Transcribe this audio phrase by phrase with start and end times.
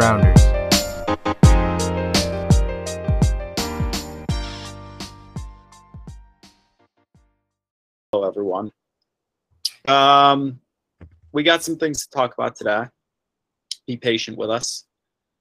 [0.00, 0.40] Rounders.
[8.10, 8.72] Hello, everyone.
[9.86, 10.60] Um,
[11.32, 12.84] we got some things to talk about today.
[13.86, 14.86] Be patient with us.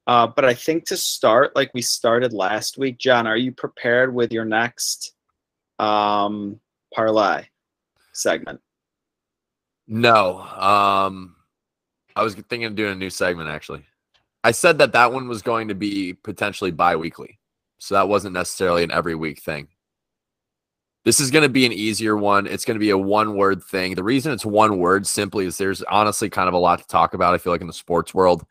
[0.08, 4.14] Uh, but I think to start, like we started last week, John, are you prepared
[4.14, 5.14] with your next
[5.78, 6.60] um,
[6.94, 7.46] parlay
[8.12, 8.60] segment?
[9.88, 10.42] No.
[10.42, 11.38] Um,
[12.14, 13.86] I was thinking of doing a new segment actually.
[14.44, 17.40] I said that that one was going to be potentially bi-weekly.
[17.80, 19.68] So that wasn't necessarily an every week thing.
[21.06, 22.46] This is going to be an easier one.
[22.46, 23.96] It's going to be a one word thing.
[23.96, 27.14] The reason it's one word simply is there's honestly kind of a lot to talk
[27.14, 27.34] about.
[27.34, 28.46] I feel like in the sports world.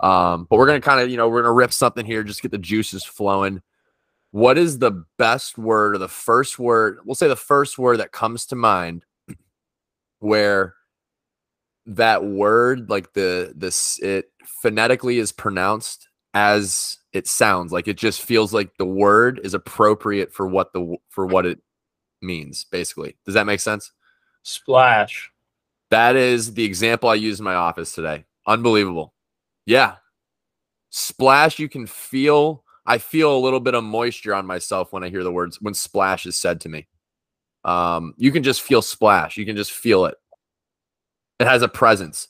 [0.00, 2.22] Um, but we're going to kind of, you know, we're going to rip something here,
[2.22, 3.62] just get the juices flowing.
[4.32, 6.98] What is the best word or the first word?
[7.04, 9.04] We'll say the first word that comes to mind
[10.18, 10.74] where
[11.86, 14.30] that word, like the this it
[14.62, 17.72] phonetically is pronounced as it sounds.
[17.72, 21.60] Like it just feels like the word is appropriate for what the for what it
[22.22, 23.16] means, basically.
[23.24, 23.92] Does that make sense?
[24.42, 25.30] Splash.
[25.90, 28.24] That is the example I used in my office today.
[28.46, 29.14] Unbelievable.
[29.66, 29.96] Yeah.
[30.90, 35.08] Splash, you can feel, I feel a little bit of moisture on myself when I
[35.08, 36.86] hear the words, when splash is said to me.
[37.64, 39.36] Um, you can just feel splash.
[39.36, 40.16] You can just feel it.
[41.44, 42.28] It has a presence.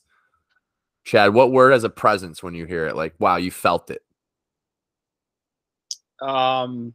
[1.04, 2.96] Chad, what word has a presence when you hear it?
[2.96, 4.02] Like, wow, you felt it.
[6.20, 6.94] Um,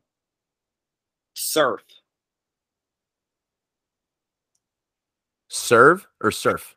[1.33, 1.79] surf.
[5.47, 6.75] Serve or surf?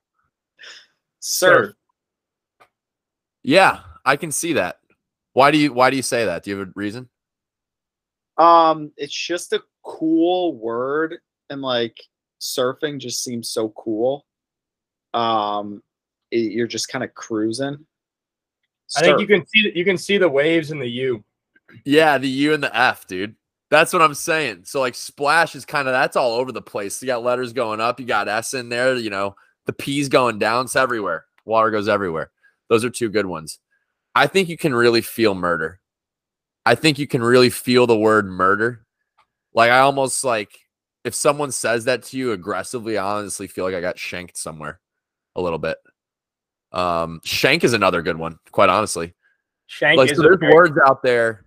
[1.19, 1.75] Surf.
[3.43, 4.79] Yeah, I can see that.
[5.33, 6.45] Why do you why do you say that?
[6.45, 7.09] Do you have a reason?
[8.39, 11.17] Um, it's just a cool word,
[11.51, 11.97] and like
[12.41, 14.25] surfing just seems so cool.
[15.15, 15.83] Um,
[16.31, 17.85] it- you're just kind of cruising.
[18.97, 21.25] I think you can see you can see the waves in the U.
[21.85, 23.35] Yeah, the U and the F, dude.
[23.71, 24.65] That's what I'm saying.
[24.65, 27.01] So like splash is kind of that's all over the place.
[27.01, 29.35] You got letters going up, you got S in there, you know,
[29.65, 31.25] the P's going down, it's everywhere.
[31.47, 32.31] Water goes everywhere.
[32.69, 33.59] Those are two good ones.
[34.15, 35.81] I think you can really feel murder.
[36.67, 38.85] I think you can really feel the word murder.
[39.55, 40.51] Like I almost like
[41.05, 44.81] if someone says that to you aggressively, I honestly feel like I got shanked somewhere
[45.37, 45.79] a little bit.
[46.73, 49.15] Um, shank is another good one, quite honestly.
[49.67, 51.47] Shank like is so there's very- words out there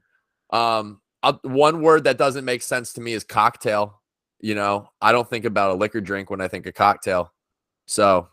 [0.52, 4.02] um uh, one word that doesn't make sense to me is cocktail
[4.40, 4.90] you know?
[5.02, 7.34] I don't think about a liquor drink when i think of cocktail.
[7.88, 8.28] So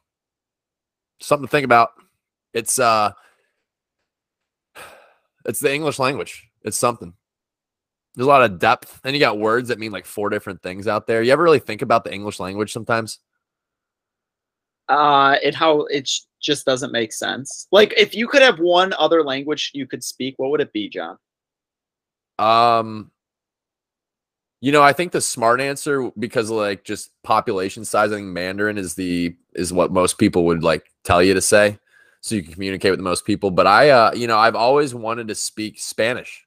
[1.20, 1.90] something to think about.
[2.52, 3.12] It's uh
[5.46, 6.48] it's the english language.
[6.64, 7.14] It's something.
[8.14, 10.86] There's a lot of depth and you got words that mean like four different things
[10.86, 11.22] out there.
[11.22, 13.20] You ever really think about the english language sometimes
[14.92, 16.08] uh it how it
[16.40, 20.34] just doesn't make sense like if you could have one other language you could speak
[20.36, 21.16] what would it be john
[22.38, 23.10] Um,
[24.60, 28.28] you know, I think the smart answer because of like just population size, I think
[28.28, 31.78] Mandarin is the is what most people would like tell you to say,
[32.20, 33.50] so you can communicate with the most people.
[33.50, 36.46] But I, uh, you know, I've always wanted to speak Spanish.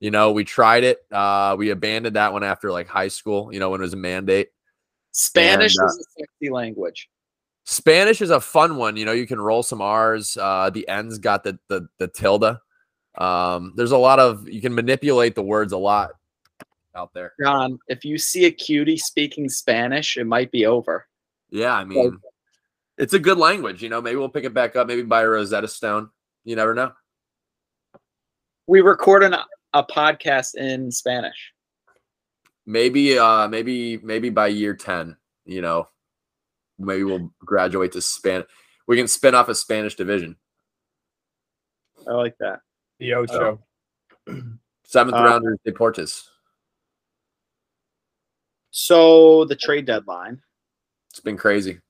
[0.00, 0.98] You know, we tried it.
[1.10, 3.52] Uh, we abandoned that one after like high school.
[3.52, 4.48] You know, when it was a mandate.
[5.12, 7.08] spanish And, uh, is a sexy language
[7.66, 8.96] Spanish is a fun one.
[8.96, 10.36] You know, you can roll some R's.
[10.36, 12.58] Uh, the N's got the the the tilde.
[13.18, 16.10] Um, there's a lot of you can manipulate the words a lot
[16.94, 17.32] out there.
[17.42, 21.06] john if you see a cutie speaking spanish it might be over
[21.50, 22.18] Yeah, I mean,
[22.98, 23.82] it's a good language.
[23.82, 24.86] You know, maybe we'll pick it back up.
[24.86, 26.10] Maybe buy a Rosetta Stone.
[26.44, 26.92] You never know.
[28.66, 29.34] we record an,
[29.72, 31.52] a podcast in spanish
[32.66, 35.88] Maybe, uh, maybe, maybe by year ten, you know,
[36.78, 38.44] maybe we'll graduate to Span.
[38.86, 40.36] We can spin off a Spanish division.
[42.08, 42.60] i like that
[42.98, 43.60] the Ocho.
[44.84, 46.28] Seventh Uh, rounders Deportes.
[48.70, 50.40] so the trade deadline
[51.10, 51.80] It's been crazy.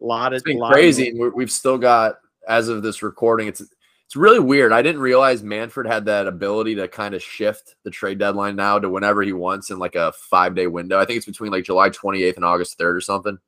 [0.00, 2.16] a lot of It's been lot of crazy, and we're, we've still got,
[2.48, 4.70] as of this recording, it's it's really weird.
[4.72, 8.78] I didn't realize Manfred had that ability to kind of shift the trade deadline now
[8.78, 11.00] to whenever he wants in like a five day window.
[11.00, 13.38] I think it's between like July 28th and August 3rd or something.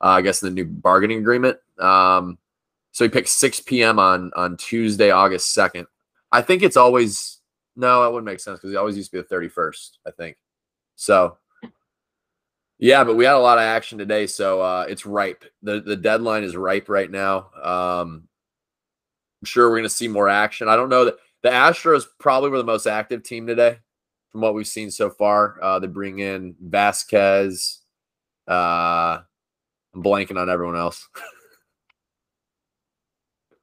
[0.00, 1.58] Uh, I guess the new bargaining agreement.
[1.78, 2.38] Um,
[2.92, 3.98] so he picked 6 p.m.
[3.98, 5.86] on on Tuesday, August 2nd.
[6.32, 7.40] I think it's always
[7.76, 9.98] no, that wouldn't make sense because it always used to be the 31st.
[10.06, 10.36] I think
[10.96, 11.36] so.
[12.78, 15.44] Yeah, but we had a lot of action today, so uh, it's ripe.
[15.62, 17.50] the The deadline is ripe right now.
[17.62, 18.28] Um,
[19.40, 20.68] I'm sure we're going to see more action.
[20.68, 23.78] I don't know that the Astros probably were the most active team today,
[24.30, 25.62] from what we've seen so far.
[25.62, 27.78] Uh, they bring in Vazquez.
[28.46, 29.20] Uh,
[29.96, 31.08] I'm blanking on everyone else.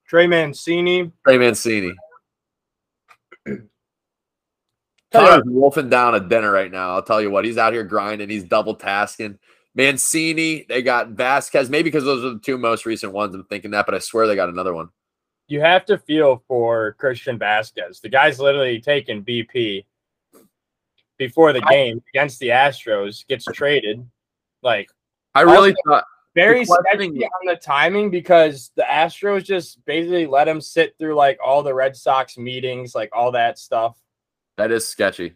[0.08, 1.12] Trey Mancini.
[1.26, 1.94] Trey Mancini.
[5.12, 6.96] Connor's wolfing down a dinner right now.
[6.96, 8.30] I'll tell you what, he's out here grinding.
[8.30, 9.38] He's double tasking.
[9.76, 13.36] Mancini, they got Vazquez, maybe because those are the two most recent ones.
[13.36, 14.90] I'm thinking that, but I swear they got another one.
[15.48, 18.02] You have to feel for Christian Vazquez.
[18.02, 19.86] The guy's literally taking BP
[21.18, 24.04] before the game against the Astros, gets traded.
[24.64, 24.90] Like
[25.36, 30.62] I really thought very sketchy on the timing because the Astros just basically let him
[30.62, 33.98] sit through like all the Red Sox meetings, like all that stuff.
[34.58, 35.34] that is sketchy.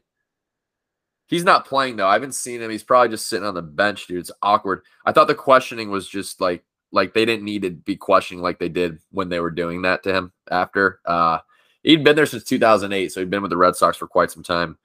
[1.28, 2.08] He's not playing though.
[2.08, 2.72] I haven't seen him.
[2.72, 4.20] He's probably just sitting on the bench, dude.
[4.20, 4.84] It's awkward.
[5.06, 8.60] I thought the questioning was just like like they didn't need to be questioning like
[8.60, 11.02] they did when they were doing that to him after.
[11.06, 11.40] Uh
[11.84, 14.44] he'd been there since 2008, so he'd been with the Red Sox for quite some
[14.44, 14.78] time.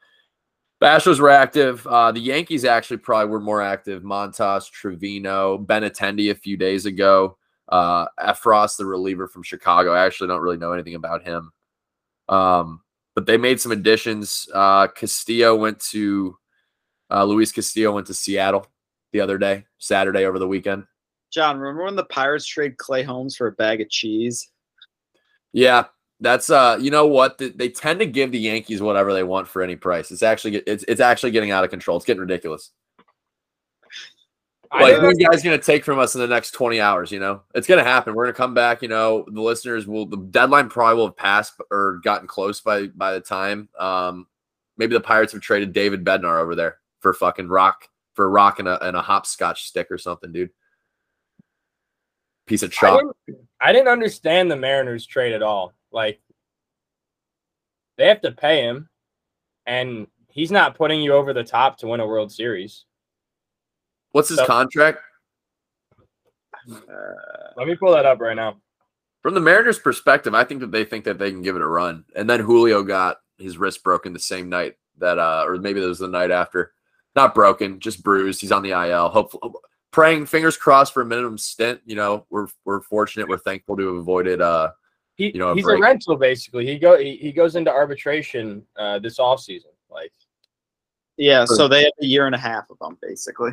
[0.83, 1.87] The Astros were active.
[1.87, 4.03] Uh, the Yankees actually probably were more active.
[4.03, 7.39] Montas, Trivino, Benintendi a few days ago.
[7.69, 9.93] Uh, Effross, the reliever from Chicago.
[9.93, 11.53] I actually don't really know anything about him.
[12.29, 12.81] Um,
[13.15, 14.49] but they made some additions.
[14.53, 16.37] Uh, Castillo went to
[17.13, 18.67] uh, Luis Castillo went to Seattle
[19.13, 20.83] the other day, Saturday over the weekend.
[21.33, 24.51] John, remember when the Pirates trade Clay Holmes for a bag of cheese?
[25.53, 25.85] Yeah,
[26.23, 27.39] that's uh, you know what?
[27.39, 30.11] Th- They tend to give the Yankees whatever they want for any price.
[30.11, 31.97] It's actually it's it's actually getting out of control.
[31.97, 32.71] It's getting ridiculous.
[34.71, 37.13] I Like, who are you guys gonna take from us in the next twenty hours?
[37.13, 38.15] You know, it's gonna happen.
[38.15, 38.81] We're gonna come back.
[38.81, 40.07] You know, the listeners will.
[40.07, 43.69] The deadline probably will have passed or gotten close by by the time.
[43.79, 44.27] Um,
[44.79, 48.69] maybe the Pirates have traded David Bednar over there for fucking rock for rock and
[48.69, 50.51] a and a hopscotch stick or something, dude.
[52.47, 53.01] Piece of I chalk.
[53.27, 55.75] didn't, I didn't understand the Mariners trade at all.
[55.93, 56.21] Like
[57.99, 58.89] they have to pay him,
[59.67, 62.85] and he's not putting you over the top to win a World Series.
[64.13, 65.01] What's his So- contract?
[66.71, 66.77] Uh,
[67.57, 68.61] Let me pull that up right now.
[69.23, 71.67] From the Mariners' perspective, I think that they think that they can give it a
[71.67, 72.05] run.
[72.17, 75.87] And then Julio got his wrist broken the same night that, uh, or maybe it
[75.87, 76.73] was the night after.
[77.15, 78.41] Not broken, just bruised.
[78.41, 79.11] He's on the IL.
[79.11, 79.53] Hopefully,
[79.93, 81.81] praying, fingers crossed for a minimum stint.
[81.85, 83.29] You know, we're we're fortunate.
[83.29, 84.41] We're thankful to have avoided.
[84.41, 84.71] Uh,
[85.17, 85.79] He, You know, a he's break.
[85.79, 86.67] a rental basically.
[86.67, 89.73] He go he, he goes into arbitration uh, this offseason.
[89.91, 90.13] Like
[91.17, 93.53] yeah, so they have a year and a half of them basically.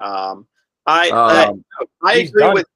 [0.00, 0.46] Um,
[0.86, 1.64] I um,
[2.02, 2.54] I, I agree done.
[2.54, 2.66] with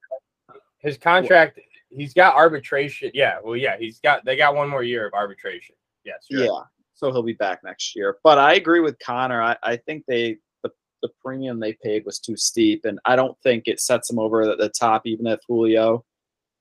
[0.78, 1.58] his contract,
[1.90, 3.10] he's got arbitration.
[3.14, 5.74] Yeah, well, yeah, he's got they got one more year of arbitration.
[6.04, 6.50] Yes, you're yeah.
[6.50, 6.66] right.
[6.94, 8.18] So he'll be back next year.
[8.22, 9.42] But I agree with Connor.
[9.42, 10.70] I, I think they the,
[11.02, 14.42] the premium they paid was too steep, and I don't think it sets him over
[14.42, 16.04] at the top, even if Julio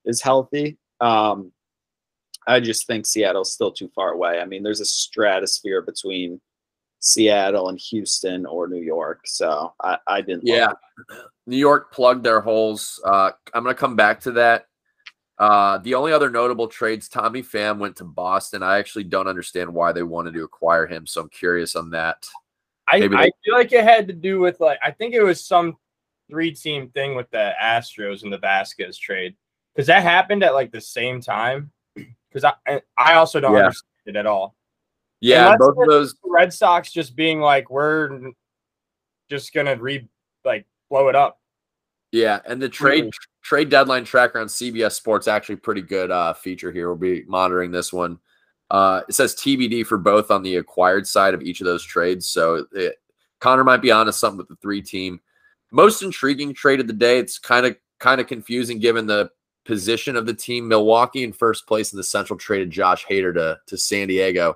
[0.04, 0.78] is healthy.
[1.00, 1.52] Um,
[2.46, 4.40] I just think Seattle's still too far away.
[4.40, 6.40] I mean, there's a stratosphere between
[7.00, 9.20] Seattle and Houston or New York.
[9.26, 10.46] So I, I didn't.
[10.46, 11.16] yeah, it.
[11.46, 13.00] New York plugged their holes.
[13.04, 14.66] Uh, I'm going to come back to that.
[15.38, 18.62] Uh, the only other notable trades, Tommy Pham went to Boston.
[18.62, 22.24] I actually don't understand why they wanted to acquire him, so I'm curious on that.
[22.86, 25.44] I, Maybe I feel like it had to do with like I think it was
[25.44, 25.76] some
[26.30, 29.34] three team thing with the Astros and the Vazquez trade
[29.74, 31.70] because that happened at like the same time.
[31.94, 33.58] Because I I also don't Yeah.
[33.64, 34.56] understand it at all.
[35.20, 36.14] Yeah, Unless both of those.
[36.24, 38.32] Red Sox just being like we're
[39.30, 40.08] just gonna re
[40.44, 41.40] like blow it up.
[42.10, 43.10] Yeah, and the trade
[43.42, 46.88] trade deadline tracker on CBS Sports actually pretty good uh, feature here.
[46.88, 48.18] We'll be monitoring this one.
[48.70, 52.26] Uh, it says TBD for both on the acquired side of each of those trades.
[52.28, 52.96] So it,
[53.40, 55.20] Connor might be onto something with the three team.
[55.70, 57.18] Most intriguing trade of the day.
[57.18, 59.30] It's kind of kind of confusing given the
[59.64, 60.68] position of the team.
[60.68, 64.54] Milwaukee in first place in the Central traded Josh Hader to to San Diego.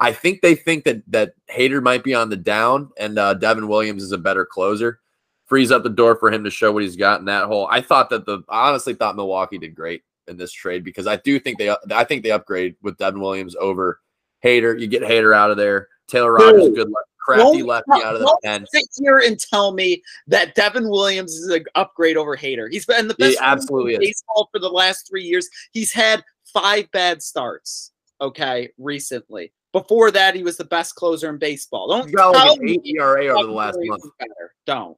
[0.00, 3.68] I think they think that that Hader might be on the down, and uh, Devin
[3.68, 5.00] Williams is a better closer
[5.48, 7.66] frees up the door for him to show what he's got in that hole.
[7.70, 11.16] I thought that the I honestly thought Milwaukee did great in this trade because I
[11.16, 14.00] do think they I think they upgrade with Devin Williams over
[14.44, 14.78] Hader.
[14.78, 15.88] You get Hader out of there.
[16.06, 17.04] Taylor Rogers, good luck.
[17.28, 18.64] Crafty Don't- lefty out of the pen.
[18.72, 22.70] sit here and tell me that Devin Williams is an upgrade over Hader.
[22.72, 25.46] He's been the He best absolutely in baseball for the last three years.
[25.72, 27.92] He's had five bad starts.
[28.22, 29.52] Okay, recently.
[29.72, 31.88] Before that, he was the best closer in baseball.
[31.88, 34.02] Don't He's tell eight ERA over the last month.
[34.18, 34.54] better.
[34.64, 34.96] Don't.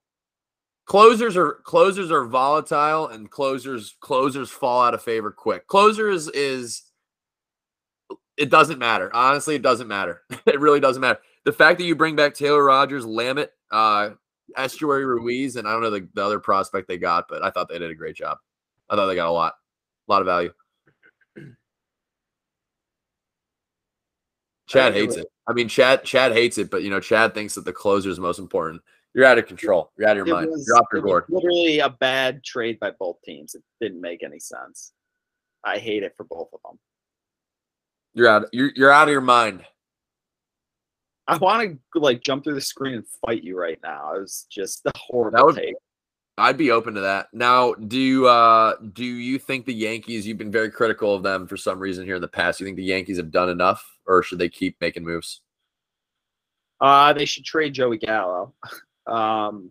[0.87, 5.67] Closers are closers are volatile and closers closers fall out of favor quick.
[5.67, 6.83] Closers is
[8.37, 9.11] it doesn't matter.
[9.13, 10.23] Honestly, it doesn't matter.
[10.47, 11.19] it really doesn't matter.
[11.45, 14.11] The fact that you bring back Taylor Rogers, Lamet, uh,
[14.57, 17.69] Esteury Ruiz, and I don't know the, the other prospect they got, but I thought
[17.69, 18.39] they did a great job.
[18.89, 19.55] I thought they got a lot,
[20.09, 20.53] a lot of value.
[24.67, 25.27] Chad hates it.
[25.49, 28.21] I mean, Chad Chad hates it, but you know, Chad thinks that the closer is
[28.21, 28.83] most important.
[29.15, 29.91] You're out of control.
[29.99, 30.51] You're out of your It mind.
[30.51, 33.57] was, off your literally a bad trade by both teams.
[33.57, 34.93] It didn't make any sense.
[35.65, 36.79] I hate it for both of them.
[38.15, 38.47] You're out.
[38.53, 39.65] You're you're out of your mind.
[41.31, 44.15] I want to like jump through the screen and fight you right now.
[44.17, 45.75] It was just a horrible That would- take.
[46.39, 47.29] I'd be open to that.
[47.35, 50.27] Now, do you uh do you think the Yankees?
[50.27, 52.61] You've been very critical of them for some reason here in the past.
[52.61, 55.43] You think the Yankees have done enough, or should they keep making moves?
[56.81, 58.55] Uh, they should trade Joey Gallo.
[59.07, 59.71] Um,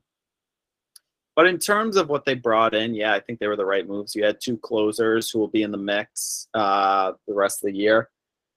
[1.35, 3.87] but in terms of what they brought in, yeah, I think they were the right
[3.87, 4.13] moves.
[4.13, 7.77] You had two closers who will be in the mix uh, the rest of the
[7.77, 8.09] year.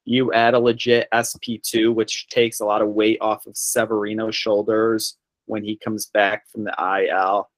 [0.04, 5.16] You add a legit SP2, which takes a lot of weight off of Severino's shoulders
[5.46, 6.74] when he comes back from the
[7.08, 7.48] IL.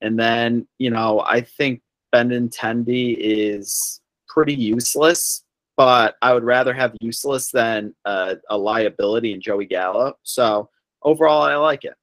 [0.00, 1.82] And then, you know, I think
[2.14, 5.44] Benintendi is pretty useless,
[5.76, 10.14] but I would rather have useless than a liability in Joey Gallo.
[10.22, 10.70] So
[11.02, 11.94] overall, I like it.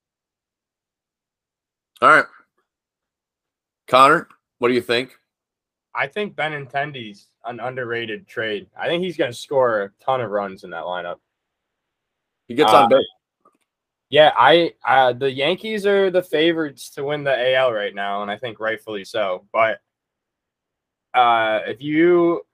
[2.01, 2.25] All right,
[3.87, 4.27] Connor,
[4.59, 5.17] what do you think?
[5.95, 8.67] I think Benintendi's an underrated trade.
[8.77, 11.19] I think he's going to score a ton of runs in that lineup.
[12.47, 13.05] He gets Uh, on base.
[14.09, 18.29] Yeah, I uh, the Yankees are the favorites to win the AL right now, and
[18.29, 19.47] I think rightfully so.
[19.51, 19.81] But
[21.13, 22.45] uh, if you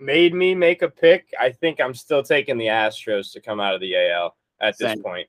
[0.00, 3.74] made me make a pick, I think I'm still taking the Astros to come out
[3.74, 5.04] of the AL at this point.
[5.04, 5.28] point.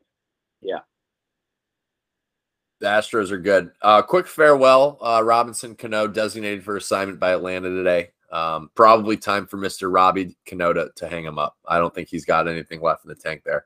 [2.85, 3.71] The Astros are good.
[3.81, 4.99] Uh, quick farewell.
[5.01, 8.11] Uh, Robinson Cano designated for assignment by Atlanta today.
[8.31, 9.91] Um, probably time for Mr.
[9.91, 11.57] Robbie Cano to, to hang him up.
[11.67, 13.65] I don't think he's got anything left in the tank there.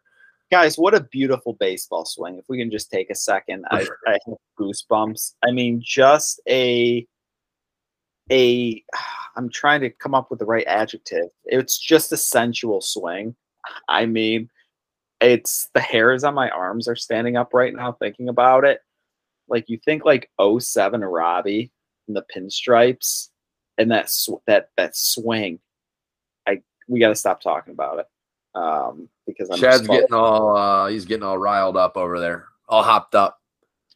[0.54, 2.38] Guys, what a beautiful baseball swing.
[2.38, 5.34] If we can just take a second, I, I have goosebumps.
[5.46, 7.06] I mean, just a
[8.32, 8.82] a
[9.36, 11.28] I'm trying to come up with the right adjective.
[11.44, 13.36] It's just a sensual swing.
[13.90, 14.50] I mean,
[15.20, 18.80] it's the hairs on my arms are standing up right now thinking about it.
[19.50, 21.72] Like you think like 07 Robbie
[22.08, 23.30] in the pinstripes
[23.78, 25.60] and that sw- that that swing.
[26.48, 28.08] I we got to stop talking about it.
[28.56, 32.84] Um because I'm Chad's getting all uh, he's getting all riled up over there, all
[32.84, 33.40] hopped up.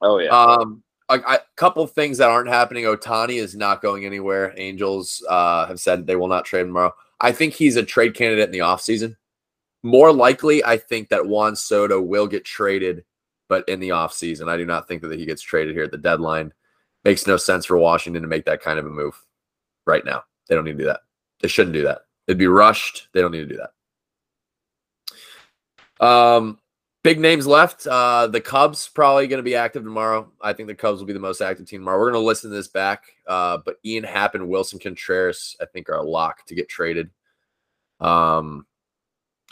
[0.02, 0.30] Oh yeah.
[0.30, 2.86] Um, a, a couple things that aren't happening.
[2.86, 4.54] Ohtani is not going anywhere.
[4.58, 6.94] Angels uh, have said they will not trade tomorrow.
[7.20, 9.16] I think he's a trade candidate in the offseason.
[9.82, 13.04] More likely, I think that Juan Soto will get traded,
[13.54, 14.50] but in the offseason.
[14.50, 16.52] I do not think that he gets traded here at the deadline.
[17.04, 19.14] Makes no sense for Washington to make that kind of a move
[19.86, 20.24] right now.
[20.50, 21.02] They don't need to do that.
[21.40, 22.00] They shouldn't do that.
[22.26, 23.10] It'd be rushed.
[23.14, 23.60] They don't need to do
[26.00, 26.04] that.
[26.04, 26.58] Um,
[27.04, 27.86] big names left.
[27.86, 30.32] Uh, the Cubs probably going to be active tomorrow.
[30.42, 32.00] I think the Cubs will be the most active team tomorrow.
[32.00, 33.04] We're going to listen to this back.
[33.28, 37.12] Uh, but Ian Happ and Willson Contreras, I think, are a lock to get traded.
[38.00, 38.66] Um,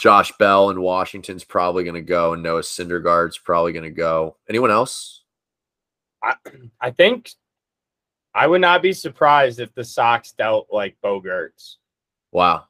[0.01, 4.35] Josh Bell in Washington's probably going to go, and Noah Syndergaard's probably going to go.
[4.49, 5.21] Anyone else?
[6.23, 6.33] I,
[6.81, 7.29] I think
[8.33, 11.75] I would not be surprised if the Sox dealt like Bogaerts
[12.31, 12.63] Wow.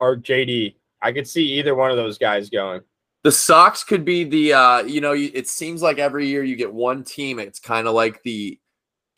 [0.00, 0.76] or JD.
[1.02, 2.80] I could see either one of those guys going.
[3.22, 6.72] The Sox could be the uh, you know, it seems like every year you get
[6.72, 7.38] one team.
[7.38, 8.58] It's kind of like the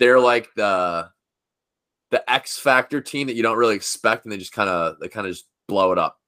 [0.00, 1.08] they're like the
[2.10, 5.06] the X factor team that you don't really expect, and they just kind of they
[5.08, 6.18] kind of just blow it up.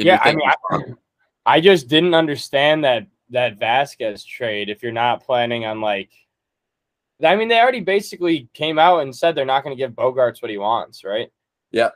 [0.00, 0.78] You Yeah, I mean, I.
[1.46, 4.68] I just didn't understand that that Vazquez trade.
[4.68, 6.10] If you're not planning on like,
[7.24, 10.42] I mean, they already basically came out and said they're not going to give Bogaerts
[10.42, 11.30] what he wants, right?
[11.70, 11.90] Yeah,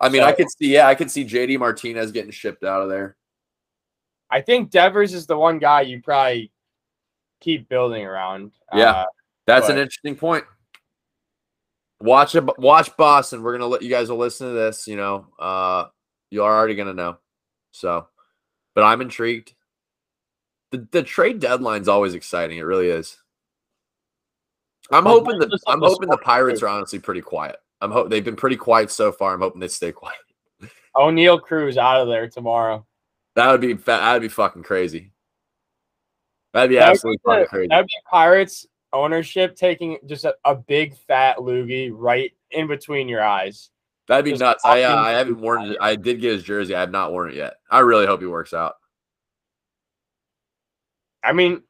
[0.00, 2.88] I mean, I could see, yeah, I could see JD Martinez getting shipped out of
[2.88, 3.16] there.
[4.30, 6.50] I think Devers is the one guy you probably
[7.40, 8.52] keep building around.
[8.74, 8.90] Yeah.
[8.90, 9.04] Uh,
[9.46, 10.44] That's an interesting point.
[12.00, 13.42] Watch watch Boston.
[13.42, 14.88] We're gonna let you guys will listen to this.
[14.88, 15.84] You know, uh,
[16.30, 17.18] you're already gonna know.
[17.72, 18.06] So,
[18.74, 19.54] but I'm intrigued.
[20.70, 22.58] The the trade deadline's always exciting.
[22.58, 23.18] It really is.
[24.90, 26.66] I'm Well, hoping of I'm the hoping the Pirates too.
[26.66, 27.56] are honestly pretty quiet.
[27.80, 29.34] I'm hope they've been pretty quiet so far.
[29.34, 30.16] I'm hoping they stay quiet.
[30.96, 32.86] Oneil Cruz out of there tomorrow.
[33.34, 35.12] That would be fa- that'd be fucking crazy.
[36.52, 37.68] That'd be That would absolutely be the- fucking crazy.
[37.68, 43.24] That'd be Pirates ownership taking just a, a big fat loogie right in between your
[43.24, 43.70] eyes.
[44.08, 44.64] That'd be nuts.
[44.64, 45.76] I uh, I haven't worn it.
[45.80, 46.74] I did get his jersey.
[46.74, 47.54] I have not worn it yet.
[47.70, 48.74] I really hope he works out.
[51.22, 51.62] I mean,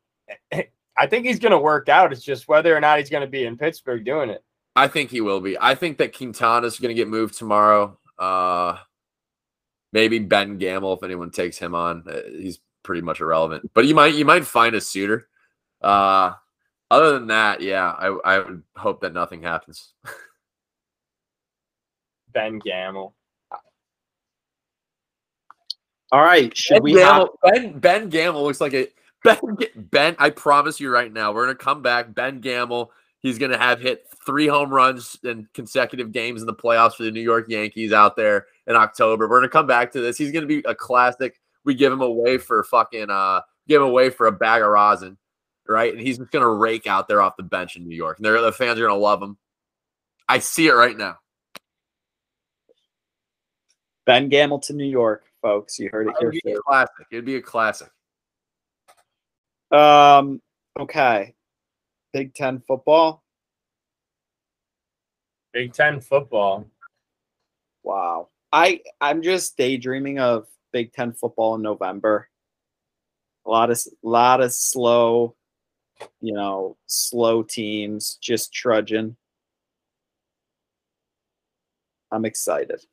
[0.52, 2.12] I think he's going to work out.
[2.12, 4.42] It's just whether or not he's going to be in Pittsburgh doing it.
[4.74, 5.58] I think he will be.
[5.60, 7.98] I think that Quintana's going to get moved tomorrow.
[8.18, 8.78] Uh,
[9.92, 12.04] maybe Ben Gamel if anyone takes him on.
[12.08, 13.70] Uh, he's pretty much irrelevant.
[13.74, 15.28] But you might you might find a suitor.
[15.82, 16.32] Uh,
[16.90, 19.92] other than that, yeah, I I would hope that nothing happens.
[22.32, 23.14] Ben Gamel.
[26.10, 26.54] All right.
[26.56, 28.88] Should Ben we Gamble, hop- ben Ben Gamel looks like a
[29.24, 29.38] Ben
[29.76, 30.16] Ben.
[30.18, 32.14] I promise you right now, we're gonna come back.
[32.14, 36.54] Ben Gamel He's going to have hit three home runs in consecutive games in the
[36.54, 39.28] playoffs for the New York Yankees out there in October.
[39.28, 40.18] We're going to come back to this.
[40.18, 41.40] He's going to be a classic.
[41.64, 45.16] We give him away for fucking uh give him away for a bag of rosin,
[45.68, 45.92] right?
[45.92, 48.18] And he's just going to rake out there off the bench in New York.
[48.18, 49.38] And they're, the fans are going to love him.
[50.28, 51.18] I see it right now.
[54.04, 55.78] Ben Gamel to New York, folks.
[55.78, 57.06] You heard it It here would be a classic.
[57.11, 57.88] It'd be a classic.
[59.71, 60.40] Um,
[60.78, 61.35] okay.
[62.12, 63.23] Big Ten football.
[65.52, 66.66] Big Ten football.
[67.82, 68.28] Wow.
[68.52, 72.28] I I'm just daydreaming of Big Ten football in November.
[73.47, 75.35] A lot of lot of slow,
[76.21, 79.16] you know, slow teams just trudging.
[82.11, 82.85] I'm excited.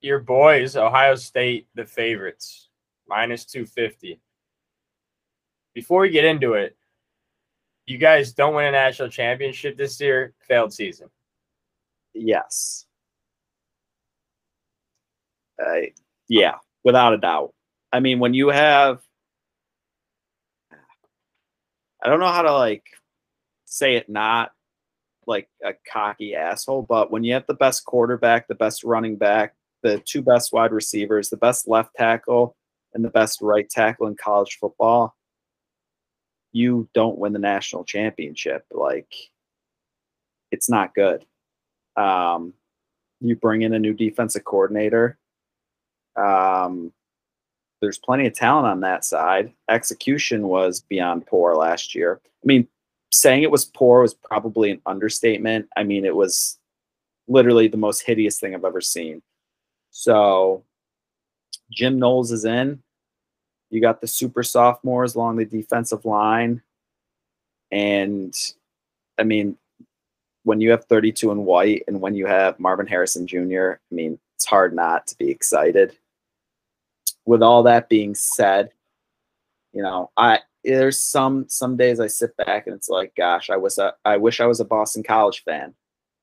[0.00, 2.68] Your boys, Ohio State, the favorites,
[3.08, 4.20] minus 250.
[5.74, 6.76] Before we get into it,
[7.86, 11.08] you guys don't win a national championship this year, failed season.
[12.14, 12.86] Yes.
[15.58, 15.92] I
[16.28, 17.54] yeah, without a doubt.
[17.92, 19.00] I mean, when you have
[22.02, 22.84] I don't know how to like
[23.64, 24.52] say it not
[25.26, 29.54] like a cocky asshole, but when you have the best quarterback, the best running back,
[29.82, 32.56] the two best wide receivers, the best left tackle,
[32.94, 35.14] and the best right tackle in college football,
[36.52, 38.64] you don't win the national championship.
[38.72, 39.12] Like
[40.50, 41.24] it's not good.
[41.96, 42.54] Um,
[43.20, 45.18] you bring in a new defensive coordinator.
[46.16, 46.92] Um,
[47.80, 49.52] there's plenty of talent on that side.
[49.68, 52.20] Execution was beyond poor last year.
[52.26, 52.66] I mean,
[53.12, 55.68] saying it was poor was probably an understatement.
[55.76, 56.58] I mean, it was
[57.28, 59.22] literally the most hideous thing I've ever seen.
[59.90, 60.64] So,
[61.70, 62.82] Jim Knowles is in.
[63.70, 66.62] You got the super sophomores along the defensive line.
[67.70, 68.34] And
[69.18, 69.56] I mean,
[70.44, 74.18] when you have 32 and white and when you have Marvin Harrison Jr., I mean,
[74.36, 75.98] it's hard not to be excited.
[77.26, 78.70] With all that being said,
[79.72, 83.56] you know, I there's some some days I sit back and it's like, gosh, I
[83.56, 85.74] was a I wish I was a Boston College fan.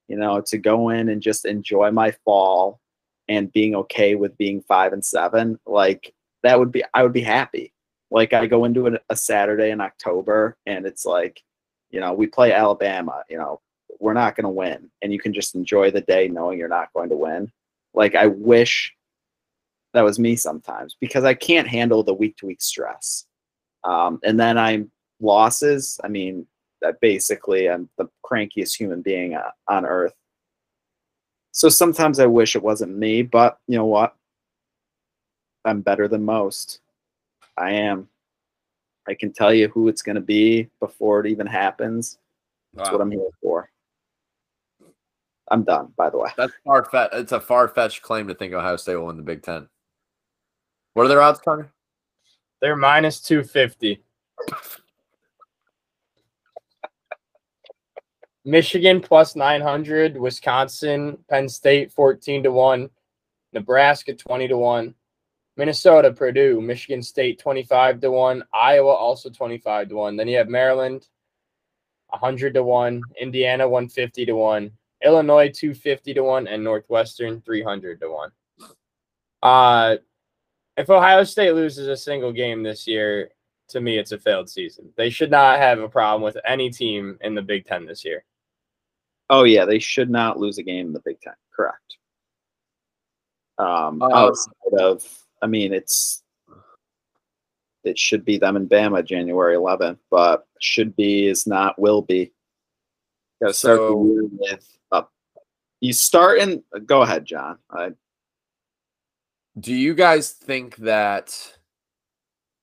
[0.08, 2.80] You know, to go in and just enjoy my fall
[3.28, 7.22] and being okay with being five and seven, like that would be I would be
[7.22, 7.74] happy.
[8.12, 11.42] Like I go into a, a Saturday in October and it's like,
[11.90, 13.62] you know, we play Alabama, you know,
[14.00, 14.90] we're not going to win.
[15.02, 17.52] And you can just enjoy the day knowing you're not going to win.
[17.94, 18.94] Like i wish
[19.94, 23.26] that was me sometimes because i can't handle the week to week stress.
[23.84, 26.00] Um, and then i'm losses.
[26.04, 26.46] I mean
[26.82, 30.14] that basically i'm the crankiest human being uh, on earth
[31.56, 34.16] so sometimes i wish it wasn't me but you know what
[35.64, 36.82] i'm better than most
[37.58, 38.08] i am
[39.08, 42.18] i can tell you who it's going to be before it even happens
[42.74, 43.70] that's what i'm here for
[45.50, 46.32] I'm done, by the way.
[46.38, 47.14] That's far fetched.
[47.14, 49.68] It's a far fetched claim to think Ohio State will win the Big Ten.
[50.96, 51.72] What are their odds, Connor?
[52.62, 54.04] They're minus 250.
[58.46, 62.90] Michigan plus 900, Wisconsin, Penn State 14 to 1,
[63.54, 64.94] Nebraska 20 to 1,
[65.58, 70.16] Minnesota, Purdue, Michigan State 25 to 1, Iowa also 25 to 1.
[70.16, 71.08] Then you have Maryland
[72.10, 74.72] 100 to 1, Indiana 150 to 1,
[75.04, 78.32] Illinois 250 to 1 and Northwestern 300 to 1.
[79.42, 79.96] Uh
[80.78, 83.30] if Ohio State loses a single game this year,
[83.70, 84.92] to me it's a failed season.
[84.98, 88.24] They should not have a problem with any team in the Big 10 this year.
[89.30, 91.34] Oh yeah, they should not lose a game in the Big Ten.
[91.56, 91.98] Correct.
[93.58, 95.04] Um, Uh, outside of,
[95.42, 96.22] I mean, it's
[97.84, 102.34] it should be them and Bama January 11th, but should be is not will be.
[103.42, 104.24] Got to start So- the year
[104.56, 105.12] with up.
[105.82, 106.64] You start in.
[106.86, 107.60] Go ahead, John.
[107.70, 107.92] I,
[109.60, 111.58] Do you guys think that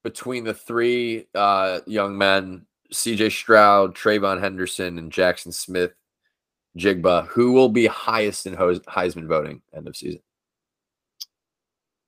[0.02, 5.92] between the three uh, young men, CJ Stroud, TreVeyon Henderson, and Jaxon Smith,
[6.78, 10.20] Njigba, who will be highest in Heisman voting end of season?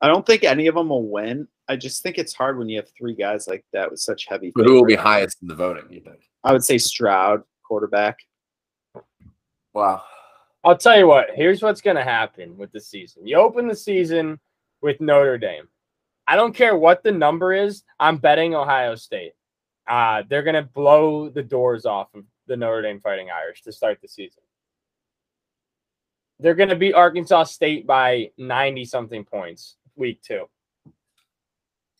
[0.00, 1.48] I don't think any of them will win.
[1.68, 4.52] I just think it's hard when you have three guys like that with such heavy.
[4.54, 5.84] But who will be highest in the voting?
[5.90, 6.28] You think?
[6.42, 8.18] I would say Stroud, quarterback.
[9.72, 10.02] Wow.
[10.62, 13.26] I'll tell you what, here's what's going to happen with the season.
[13.26, 14.40] You open the season
[14.80, 15.68] with Notre Dame.
[16.26, 19.32] I don't care what the number is, I'm betting Ohio State.
[19.86, 23.72] Uh, they're going to blow the doors off of the Notre Dame Fighting Irish to
[23.72, 24.42] start the season.
[26.40, 30.48] They're going to beat Arkansas State by 90 something points week two,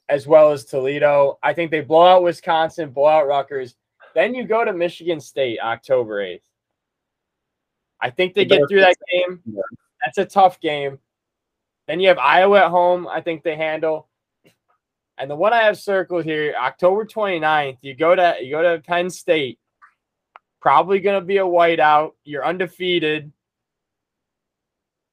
[0.09, 1.39] as well as Toledo.
[1.43, 3.77] I think they blow out Wisconsin, blow out Rutgers.
[4.15, 6.41] Then you go to Michigan State October 8th.
[8.01, 9.43] I think they get through that game.
[10.05, 10.99] That's a tough game.
[11.87, 13.07] Then you have Iowa at home.
[13.07, 14.09] I think they handle.
[15.17, 18.83] And the one I have circled here, October 29th, you go to you go to
[18.83, 19.59] Penn State.
[20.61, 22.13] Probably going to be a whiteout.
[22.25, 23.31] You're undefeated.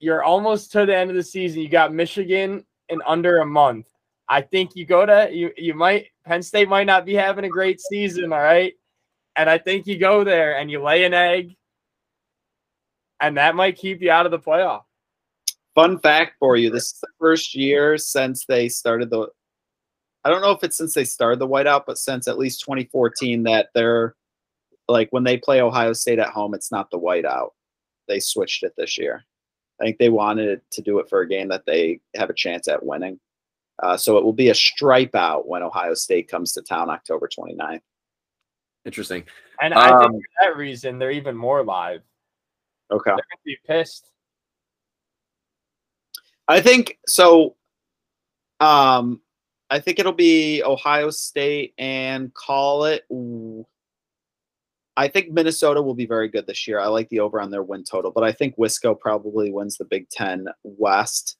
[0.01, 1.61] You're almost to the end of the season.
[1.61, 3.87] You got Michigan in under a month.
[4.27, 7.49] I think you go to you you might Penn State might not be having a
[7.49, 8.73] great season, all right?
[9.37, 11.55] And I think you go there and you lay an egg
[13.21, 14.81] and that might keep you out of the playoff.
[15.75, 19.27] Fun fact for you: This is the first year since they started the.
[20.25, 23.43] I don't know if it's since they started the whiteout, but since at least 2014
[23.43, 24.15] that they're
[24.87, 27.51] like when they play Ohio State at home, it's not the whiteout.
[28.07, 29.23] They switched it this year.
[29.81, 32.67] I think they wanted to do it for a game that they have a chance
[32.67, 33.19] at winning.
[33.81, 37.27] Uh, so it will be a stripe out when Ohio State comes to town October
[37.27, 37.81] 29th.
[38.85, 39.23] Interesting.
[39.59, 42.03] And I think Um, for that reason they're even more live.
[42.91, 43.09] Okay.
[43.09, 44.11] They're gonna be pissed.
[46.47, 47.55] I think so.
[48.59, 49.21] Um,
[49.71, 53.05] I think it'll be Ohio State and call it.
[53.11, 53.65] ooh,
[54.97, 56.79] I think Minnesota will be very good this year.
[56.79, 59.85] I like the over on their win total, but I think Wisco probably wins the
[59.85, 61.37] Big Ten West.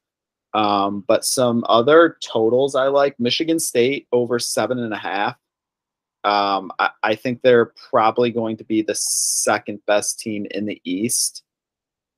[0.54, 5.38] Um, but some other totals I like Michigan State over seven and a half.
[6.24, 10.82] Um, I, I think they're probably going to be the second best team in the
[10.84, 11.44] East.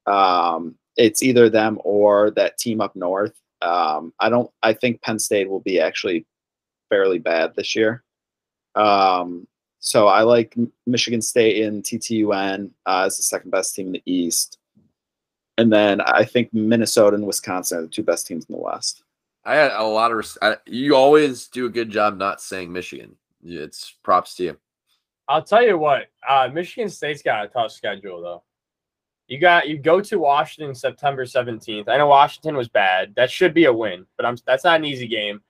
[0.05, 3.33] Um, it's either them or that team up north.
[3.61, 4.51] Um, I don't.
[4.61, 6.25] I think Penn State will be actually
[6.89, 8.03] fairly bad this year.
[8.75, 9.47] Um,
[9.85, 10.55] so I like
[10.87, 14.57] Michigan State and TTUN uh, as the second best team in the East,
[15.57, 19.03] and then I think Minnesota and Wisconsin are the two best teams in the West.
[19.43, 20.17] I had a lot of.
[20.17, 23.17] Res- I, you always do a good job not saying Michigan.
[23.43, 24.57] It's props to you.
[25.27, 28.43] I'll tell you what, uh, Michigan State's got a tough schedule though.
[29.27, 31.89] You got you go to Washington September 17th.
[31.89, 33.13] I know Washington was bad.
[33.15, 35.41] That should be a win, but I'm that's not an easy game.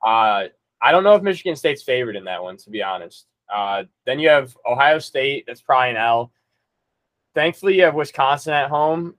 [0.00, 0.44] Uh,
[0.80, 3.26] I don't know if Michigan State's favored in that one, to be honest.
[3.54, 5.44] Uh, then you have Ohio State.
[5.46, 6.32] That's probably an L.
[7.34, 9.14] Thankfully, you have Wisconsin at home,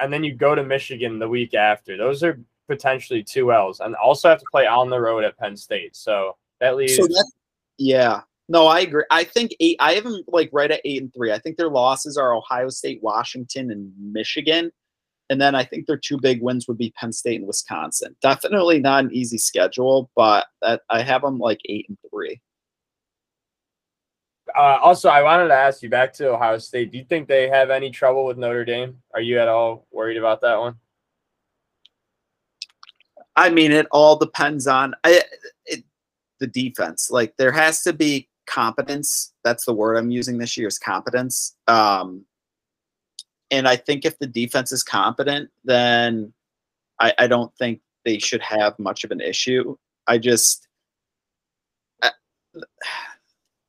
[0.00, 1.96] and then you go to Michigan the week after.
[1.96, 5.56] Those are potentially two L's, and also have to play on the road at Penn
[5.56, 5.96] State.
[5.96, 6.96] So that leaves.
[6.96, 7.30] So that,
[7.78, 9.04] yeah, no, I agree.
[9.10, 9.76] I think eight.
[9.80, 11.32] I have them like right at eight and three.
[11.32, 14.70] I think their losses are Ohio State, Washington, and Michigan,
[15.30, 18.14] and then I think their two big wins would be Penn State and Wisconsin.
[18.22, 22.40] Definitely not an easy schedule, but that, I have them like eight and three.
[24.56, 26.90] Uh, also, I wanted to ask you back to Ohio State.
[26.90, 28.96] Do you think they have any trouble with Notre Dame?
[29.14, 30.76] Are you at all worried about that one?
[33.36, 35.22] I mean, it all depends on I,
[35.64, 35.84] it,
[36.40, 37.10] the defense.
[37.10, 39.32] Like there has to be competence.
[39.44, 41.56] That's the word I'm using this year is competence.
[41.68, 42.24] Um,
[43.50, 46.32] and I think if the defense is competent, then
[46.98, 49.76] I, I don't think they should have much of an issue.
[50.06, 50.68] I just
[52.02, 52.10] I-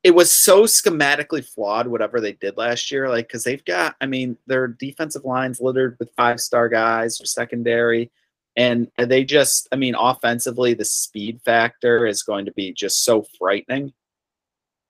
[0.04, 4.06] it was so schematically flawed whatever they did last year like because they've got i
[4.06, 8.10] mean their defensive lines littered with five star guys or secondary
[8.56, 13.24] and they just i mean offensively the speed factor is going to be just so
[13.38, 13.92] frightening.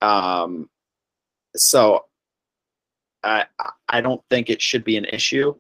[0.01, 0.68] Um
[1.55, 2.07] so
[3.22, 3.44] i
[3.88, 5.55] i don't think it should be an issue.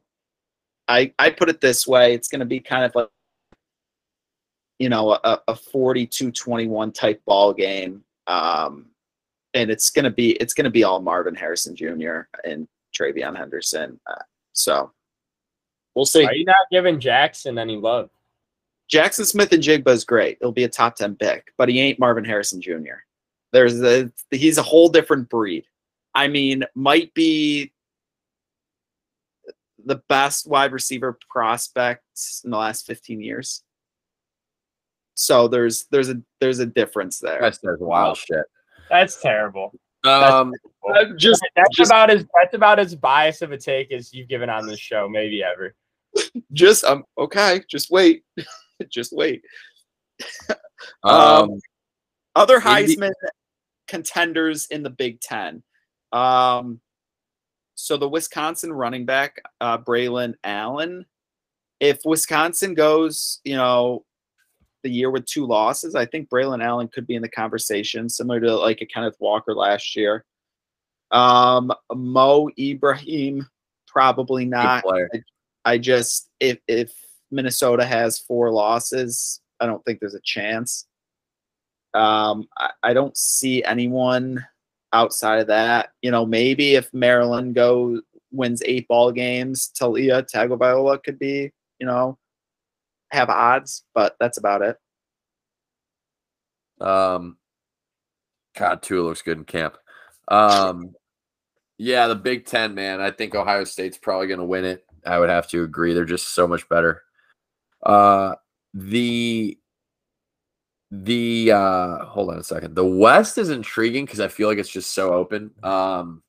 [0.88, 3.08] I i put it this way it's going to be kind of like
[4.78, 8.86] you know a, a 42-21 type ball game um
[9.54, 13.36] and it's going to be it's going to be all marvin harrison jr and treveyon
[13.36, 14.92] henderson uh, so
[15.94, 18.10] we'll see Are you not giving Jackson any love?
[18.90, 20.38] Jaxon Smith-Njigba is great.
[20.40, 23.00] He'll be a top 10 pick, but he ain't Marvin Harrison Jr.
[23.52, 25.64] There's a he's a whole different breed.
[26.14, 27.72] I mean, might be
[29.84, 33.62] the best wide receiver prospects in the last 15 years.
[35.14, 37.40] So there's there's a there's a difference there.
[37.40, 38.44] That says wild shit.
[38.90, 39.72] That's terrible.
[40.04, 40.52] Um,
[40.88, 44.28] Uh, just That's just about as that's about as biased of a take as you've
[44.28, 45.74] given on this show, maybe ever.
[46.52, 48.24] just um okay, just wait.
[48.90, 49.42] just wait.
[51.04, 51.58] um,
[52.34, 53.12] Other Maybe- Heisman
[53.86, 55.62] contenders in the Big Ten.
[56.12, 56.80] Um,
[57.74, 61.06] so the Wisconsin running back, uh, Braylon Allen.
[61.80, 64.04] If Wisconsin goes, you know,
[64.82, 68.40] the year with two losses, I think Braylon Allen could be in the conversation, similar
[68.40, 70.24] to like a Kenneth Walker last year.
[71.10, 73.46] Um, Mo Ibrahim,
[73.86, 74.84] probably not.
[74.84, 75.10] player.
[75.64, 76.92] I just if if
[77.30, 80.86] Minnesota has four losses, I don't think there's a chance.
[81.94, 84.44] Um, I, I don't see anyone
[84.92, 91.02] outside of that, you know, maybe if Maryland go wins eight ball games, Taulia Tagovailoa
[91.02, 92.18] could be, you know,
[93.12, 94.76] have odds, but that's about it.
[96.80, 97.36] Um,
[98.56, 99.76] God, Tua looks good in camp.
[100.28, 100.94] Um,
[101.78, 103.00] yeah, the Big Ten, man.
[103.00, 104.84] I think Ohio State's probably going to win it.
[105.04, 105.94] I would have to agree.
[105.94, 107.02] They're just so much better.
[107.82, 108.34] Uh,
[108.74, 109.58] the
[110.90, 112.74] the uh, hold on a second.
[112.74, 115.50] The West is intriguing because I feel like it's just so open.
[115.62, 116.22] Um,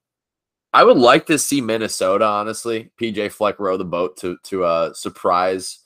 [0.72, 2.92] I would like to see Minnesota, honestly.
[3.00, 5.80] PJ Fleck row the boat to to a surprise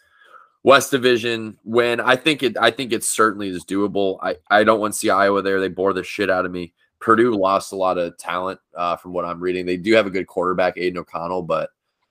[0.68, 2.02] West Division win.
[2.02, 2.58] I think it.
[2.60, 4.20] I think it certainly is doable.
[4.22, 5.62] I I don't want to see Iowa there.
[5.62, 6.74] They bore the shit out of me.
[7.00, 9.66] Purdue lost a lot of talent uh, from what I'm reading.
[9.66, 11.70] They do have a good quarterback, Aidan O'Connell, but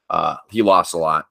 [0.09, 1.27] uh, he lost a lot.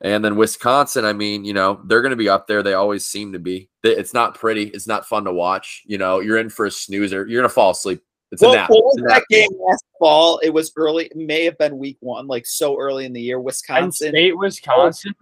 [0.00, 2.64] And then Wisconsin, I mean, you know, they're going to be up there.
[2.64, 3.68] They always seem to be.
[3.84, 4.64] It's not pretty.
[4.64, 5.84] It's not fun to watch.
[5.86, 7.28] You know, you're in for a snoozer.
[7.28, 8.02] You're going to fall asleep.
[8.32, 8.70] It's Well, a nap.
[8.70, 10.40] what was It's that game last fall?
[10.42, 11.06] It was early.
[11.06, 13.36] It may have been week one, like so early in the year.
[13.36, 14.08] Penn Wisconsin.
[14.08, 15.14] State, Wisconsin.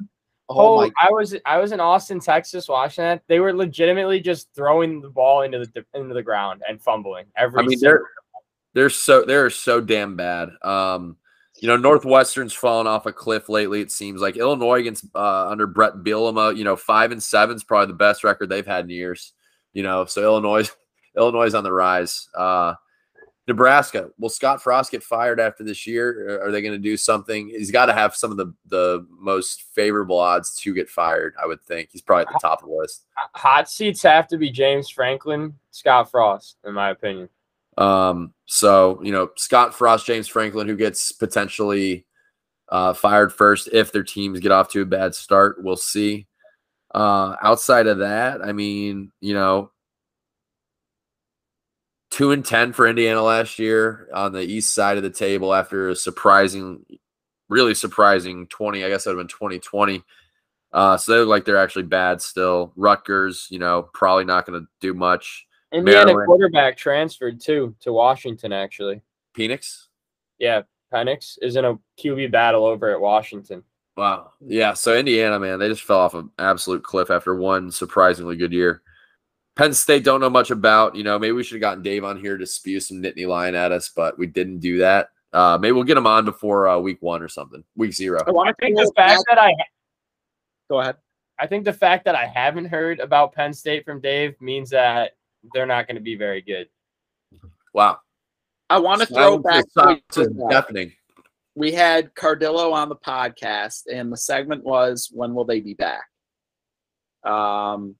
[0.48, 0.90] Oh Oh!
[1.00, 3.22] I was I was in Austin, Texas, watching that.
[3.28, 7.62] They were legitimately just throwing the ball into the into the ground and fumbling every.
[7.62, 8.02] I mean, they're
[8.74, 10.50] they're so they're so damn bad.
[10.62, 11.16] Um,
[11.60, 13.80] you know, Northwestern's fallen off a cliff lately.
[13.80, 17.86] It seems like Illinois against uh, under Bret Bielema, you know, five and seven's probably
[17.86, 19.32] the best record they've had in years.
[19.72, 20.68] You know, so Illinois
[21.16, 22.28] Illinois is on the rise.
[22.36, 22.74] Uh,
[23.46, 24.10] Nebraska.
[24.18, 26.42] Will Scott Frost get fired after this year?
[26.42, 27.48] Are they going to do something?
[27.48, 31.34] He's got to have some of the the most favorable odds to get fired.
[31.40, 33.04] I would think he's probably at the top of the list.
[33.14, 37.28] hot seats have to be James Franklin, Scott Frost, in my opinion.
[37.76, 42.06] Um, so you know, Scott Frost, James Franklin, who gets potentially
[42.70, 45.62] uh, fired first if their teams get off to a bad start.
[45.62, 46.26] We'll see.
[46.94, 49.72] Uh, outside of that, I mean, you know,
[52.14, 55.88] two and ten for Indiana last year on the east side of the table after
[55.88, 56.86] a surprising,
[57.48, 58.84] really surprising twenty.
[58.84, 60.04] I guess that would have been twenty twenty.
[60.72, 62.72] Uh, so they look like they're actually bad still.
[62.76, 65.46] Rutgers, you know, probably not going to do much.
[65.72, 66.26] Indiana Maryland.
[66.26, 68.52] quarterback transferred too to Washington.
[68.52, 69.02] Actually,
[69.36, 69.86] Penix,
[70.38, 73.64] yeah, Penix is in a QB battle over at Washington.
[73.96, 74.32] Wow.
[74.40, 74.74] Yeah.
[74.74, 78.82] So Indiana, man, they just fell off an absolute cliff after one surprisingly good year.
[79.56, 80.96] Penn State don't know much about.
[80.96, 83.54] You know, maybe we should have gotten Dave on here to spew some Nittany Lion
[83.54, 85.10] at us, but we didn't do that.
[85.32, 87.64] Uh, maybe we'll get him on before uh, week one or something.
[87.76, 88.22] Week zero.
[88.26, 89.52] I want I to think the fact that I
[90.70, 90.96] Go ahead.
[91.38, 95.12] I think the fact that I haven't heard about Penn State from Dave means that
[95.52, 96.68] they're not going to be very good.
[97.72, 97.98] Wow.
[98.70, 99.64] I want to throw back.
[99.70, 100.92] Silence is deafening.
[101.56, 106.04] We had Cardillo on the podcast, and the segment was, "When will they be back?"
[107.24, 107.96] Um,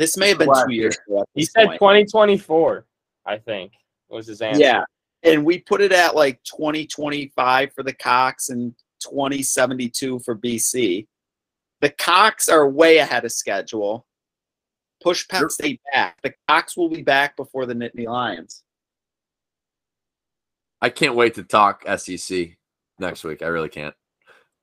[0.00, 1.26] this may have been two years ago.
[1.34, 1.78] He said point.
[1.78, 2.86] 2024,
[3.26, 3.72] I think
[4.08, 4.62] was his answer.
[4.62, 4.84] Yeah.
[5.22, 11.06] And we put it at like 2025 for the Cox and 2072 for BC.
[11.82, 14.06] The Cox are way ahead of schedule.
[15.02, 15.50] Push Penn Sure.
[15.50, 16.16] State back.
[16.22, 18.62] The Cox will be back before the Nittany Lions.
[20.80, 22.56] I can't wait to talk SEC
[22.98, 23.42] next week.
[23.42, 23.94] I really can't.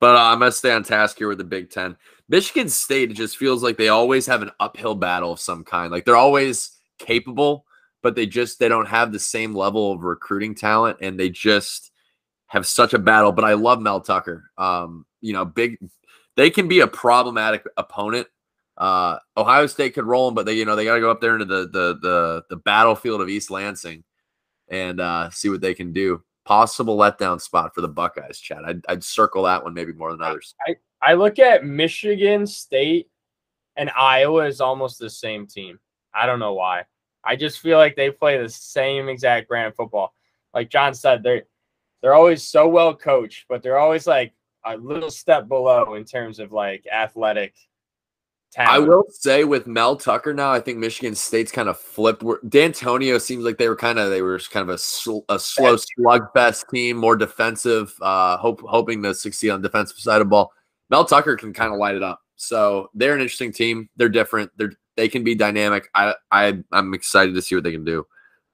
[0.00, 1.96] But uh, I'm going to stay on task here with the Big Ten.
[2.28, 5.90] Michigan State, just feels like they always have an uphill battle of some kind.
[5.90, 7.64] Like they're always capable,
[8.02, 11.90] but they just they don't have the same level of recruiting talent, and they just
[12.46, 13.32] have such a battle.
[13.32, 14.50] But I love Mel Tucker.
[14.58, 15.78] Um, you know, big.
[16.36, 18.28] They can be a problematic opponent.
[18.76, 21.20] Uh, Ohio State could roll them, but they you know they got to go up
[21.20, 24.04] there into the the the the battlefield of East Lansing
[24.68, 26.22] and uh, see what they can do.
[26.48, 28.64] Possible letdown spot for the Buckeyes, Chad.
[28.64, 30.54] I'd, I'd circle that one maybe more than others.
[30.66, 33.10] I I look at Michigan State
[33.76, 35.78] and Iowa is almost the same team.
[36.14, 36.84] I don't know why.
[37.22, 40.14] I just feel like they play the same exact brand of football.
[40.54, 41.42] Like John said, they're
[42.00, 44.32] they're always so well coached, but they're always like
[44.64, 47.56] a little step below in terms of like athletic
[48.52, 48.70] talent.
[48.70, 52.22] I will say with Mel Tucker now, I think Michigan State's kind of flipped.
[52.22, 55.38] Where Dantonio seems like they were kind of they were kind of a, sl- a
[55.38, 60.26] slow slugfest team, more defensive, uh, hope hoping to succeed on the defensive side of
[60.26, 60.52] the ball.
[60.90, 62.20] Mel Tucker can kind of light it up.
[62.36, 63.88] So they're an interesting team.
[63.96, 64.50] They're different.
[64.56, 65.88] They're they can be dynamic.
[65.94, 68.06] I I I'm excited to see what they can do.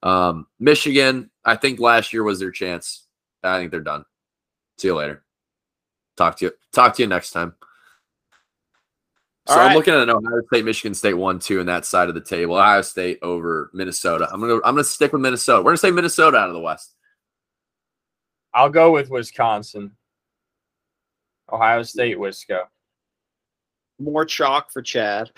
[0.02, 3.06] Um, Michigan, I think last year was their chance.
[3.42, 4.04] I think they're done.
[4.78, 5.24] See you later.
[6.16, 6.52] Talk to you.
[6.72, 7.54] Talk to you next time.
[9.46, 9.76] So All I'm right.
[9.76, 12.56] looking at an Ohio State, Michigan State one, two, in that side of the table.
[12.56, 14.26] Ohio State over Minnesota.
[14.32, 15.60] I'm gonna I'm gonna stick with Minnesota.
[15.62, 16.94] We're gonna say Minnesota out of the West.
[18.54, 19.92] I'll go with Wisconsin.
[21.52, 22.60] Ohio State, Wisco.
[23.98, 25.30] More chalk for Chad.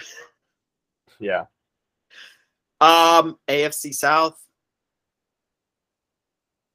[1.18, 1.46] Yeah.
[2.80, 4.38] Um, AFC South.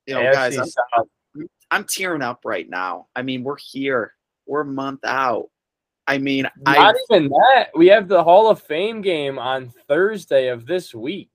[0.06, 1.08] You know, AFC guys, I'm, South.
[1.70, 3.08] I'm tearing up right now.
[3.16, 4.14] I mean, we're here.
[4.46, 5.50] We're a month out.
[6.12, 7.70] I mean, Not I even that.
[7.74, 11.32] We have the Hall of Fame game on Thursday of this week.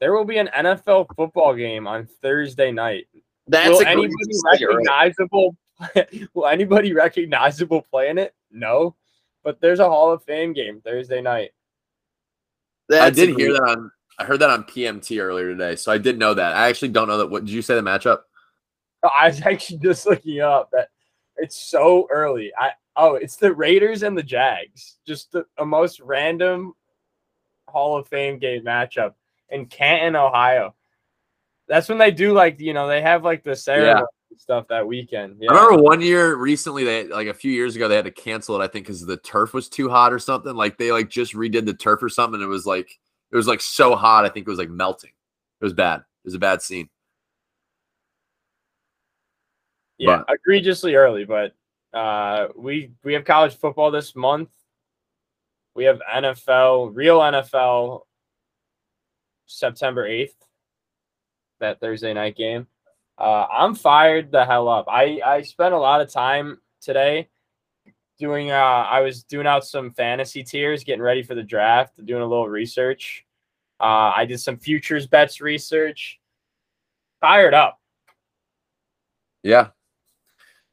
[0.00, 3.08] There will be an NFL football game on Thursday night.
[3.48, 5.56] that's will a anybody consider- recognizable
[6.34, 8.34] will anybody recognizable play in it?
[8.52, 8.94] No.
[9.42, 11.50] But there's a Hall of Fame game Thursday night.
[12.88, 13.90] that's I a did hear that on.
[14.18, 16.54] I heard that on PMT earlier today, so I did know that.
[16.54, 17.30] I actually don't know that.
[17.30, 18.20] What did you say the matchup?
[19.02, 20.88] I was actually just looking up that
[21.36, 22.52] it's so early.
[22.56, 24.98] I oh, it's the Raiders and the Jags.
[25.06, 26.72] Just the, a most random
[27.68, 29.14] Hall of Fame game matchup
[29.50, 30.74] in Canton, Ohio.
[31.68, 34.86] That's when they do like you know they have like the ceremony and stuff that
[34.86, 35.36] weekend.
[35.40, 35.50] Yeah.
[35.50, 38.60] I remember one year recently, they like a few years ago, they had to cancel
[38.60, 38.64] it.
[38.64, 40.54] I think because the turf was too hot or something.
[40.54, 42.40] Like they like just redid the turf or something.
[42.40, 42.88] And it was like
[43.32, 44.24] it was like so hot.
[44.24, 45.10] I think it was like melting.
[45.60, 46.00] It was bad.
[46.00, 46.88] It was a bad scene.
[49.98, 51.54] Yeah, egregiously early, but
[51.96, 54.50] uh, we we have college football this month.
[55.74, 58.02] We have NFL, real NFL,
[59.46, 60.36] September eighth,
[61.60, 62.66] that Thursday night game.
[63.16, 64.86] Uh, I'm fired the hell up.
[64.88, 67.30] I I spent a lot of time today
[68.18, 68.50] doing.
[68.50, 72.26] Uh, I was doing out some fantasy tiers, getting ready for the draft, doing a
[72.26, 73.24] little research.
[73.80, 76.20] Uh, I did some futures bets research.
[77.22, 77.80] Fired up.
[79.42, 79.68] Yeah.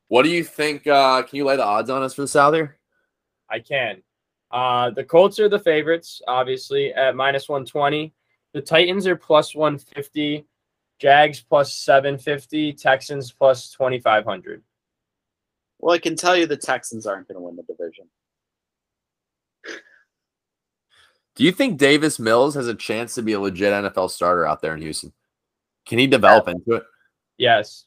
[0.07, 0.85] What do you think?
[0.85, 2.77] Uh, can you lay the odds on us for the South here?
[3.49, 4.01] I can.
[4.51, 8.13] Uh, the Colts are the favorites, obviously, at minus 120.
[8.53, 10.45] The Titans are plus 150.
[10.99, 12.73] Jags plus 750.
[12.73, 14.61] Texans plus 2500.
[15.79, 18.05] Well, I can tell you the Texans aren't going to win the division.
[21.35, 24.61] Do you think Davis Mills has a chance to be a legit NFL starter out
[24.61, 25.11] there in Houston?
[25.85, 26.83] Can he develop into it?
[27.37, 27.85] Yes.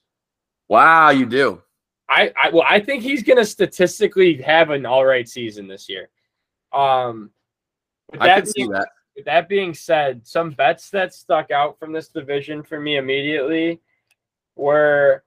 [0.69, 1.63] Wow, you do.
[2.09, 5.89] I, I well, I think he's going to statistically have an all right season this
[5.89, 6.09] year.
[6.73, 7.31] Um,
[8.13, 8.89] with I that can see being- that.
[9.17, 13.81] With that being said, some bets that stuck out from this division for me immediately
[14.57, 15.25] were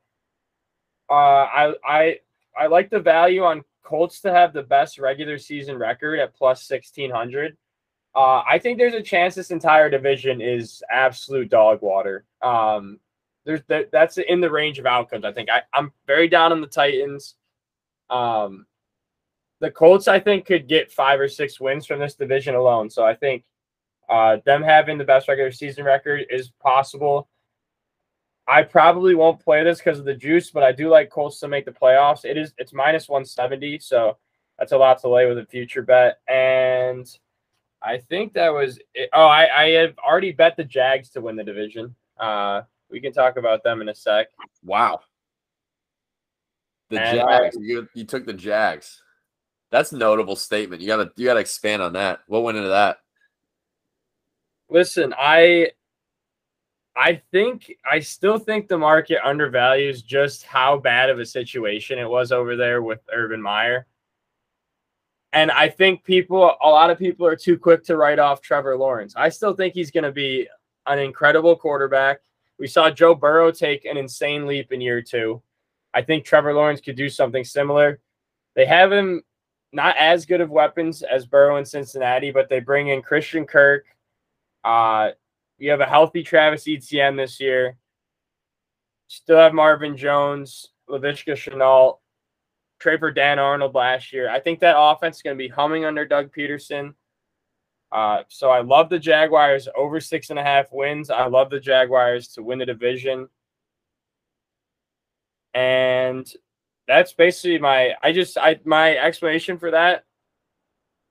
[1.09, 2.19] uh, I I
[2.55, 6.65] I like the value on Colts to have the best regular season record at plus
[6.65, 7.57] sixteen hundred.
[8.13, 12.25] Uh, I think there's a chance this entire division is absolute dog water.
[12.43, 12.99] Um,
[13.49, 15.25] there's that, that's in the range of outcomes.
[15.25, 17.33] I think I, I'm very down on the Titans.
[18.11, 18.67] Um,
[19.59, 22.91] the Colts, I think, could get five or six wins from this division alone.
[22.91, 23.43] So I think
[24.07, 27.27] uh, them having the best regular season record is possible.
[28.47, 31.47] I probably won't play this because of the juice, but I do like Colts to
[31.47, 32.25] make the playoffs.
[32.25, 34.17] It is it's minus 170, so
[34.59, 36.19] that's a lot to lay with a future bet.
[36.27, 37.07] And
[37.81, 39.09] I think that was it.
[39.11, 41.95] Oh, I, I have already bet the Jags to win the division.
[42.19, 44.27] Uh, we can talk about them in a sec.
[44.63, 45.01] Wow.
[46.89, 47.57] The And- Jags.
[47.59, 49.01] You, you took the Jags.
[49.71, 50.81] That's a notable statement.
[50.81, 52.21] You gotta you gotta expand on that.
[52.27, 52.97] What went into that?
[54.69, 55.71] Listen, I
[56.95, 62.09] I think I still think the market undervalues just how bad of a situation it
[62.09, 63.85] was over there with Urban Meyer.
[65.33, 68.75] And I think people a lot of people are too quick to write off Trevor
[68.75, 69.13] Lawrence.
[69.15, 70.47] I still think he's going to be
[70.87, 72.21] an incredible quarterback.
[72.59, 75.41] We saw Joe Burrow take an insane leap in year 2.
[75.93, 77.99] I think Trevor Lawrence could do something similar.
[78.55, 79.23] They have him
[79.71, 83.85] not as good of weapons as Burrow in Cincinnati, but they bring in Christian Kirk.
[84.63, 85.11] Uh,
[85.57, 87.77] you have a healthy Travis Etienne this year.
[89.07, 91.99] Still have Marvin Jones, Laviska Shenault,
[92.79, 94.29] trade for Dan Arnold last year.
[94.29, 96.93] I think that offense is going to be humming under Doug Pederson.
[97.91, 101.09] Uh, so I love the Jaguars over six and a half wins.
[101.09, 103.27] I love the Jaguars to win the division.
[105.53, 106.31] And
[106.87, 110.05] that's basically my I just I my explanation for that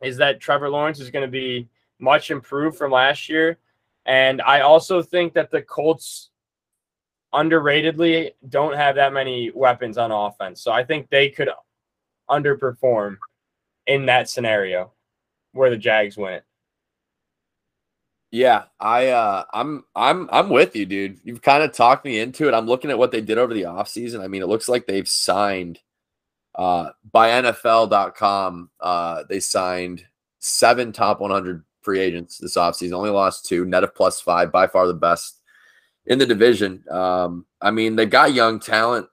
[0.03, 3.59] is that Trevor Lawrence is going to be much improved from last year.
[4.07, 6.31] And I also think that the Colts
[7.35, 10.63] underratedly don't have that many weapons on offense.
[10.63, 11.51] So I think they could
[12.31, 13.19] underperform
[13.87, 14.93] in that scenario
[15.53, 16.45] where the Jags win it.
[18.31, 21.19] Yeah, I uh I'm I'm I'm with you, dude.
[21.25, 22.55] You've kind of talked me into it.
[22.55, 24.21] I'm looking at what they did over the offseason.
[24.23, 25.81] I mean, it looks like they've signed
[26.55, 30.05] uh by NFL.com, uh they signed
[30.41, 32.93] seven top 100 free agents this offseason.
[32.93, 35.41] Only lost two, net of plus 5, by far the best
[36.07, 36.85] in the division.
[36.91, 39.09] Um I mean, they got young talent.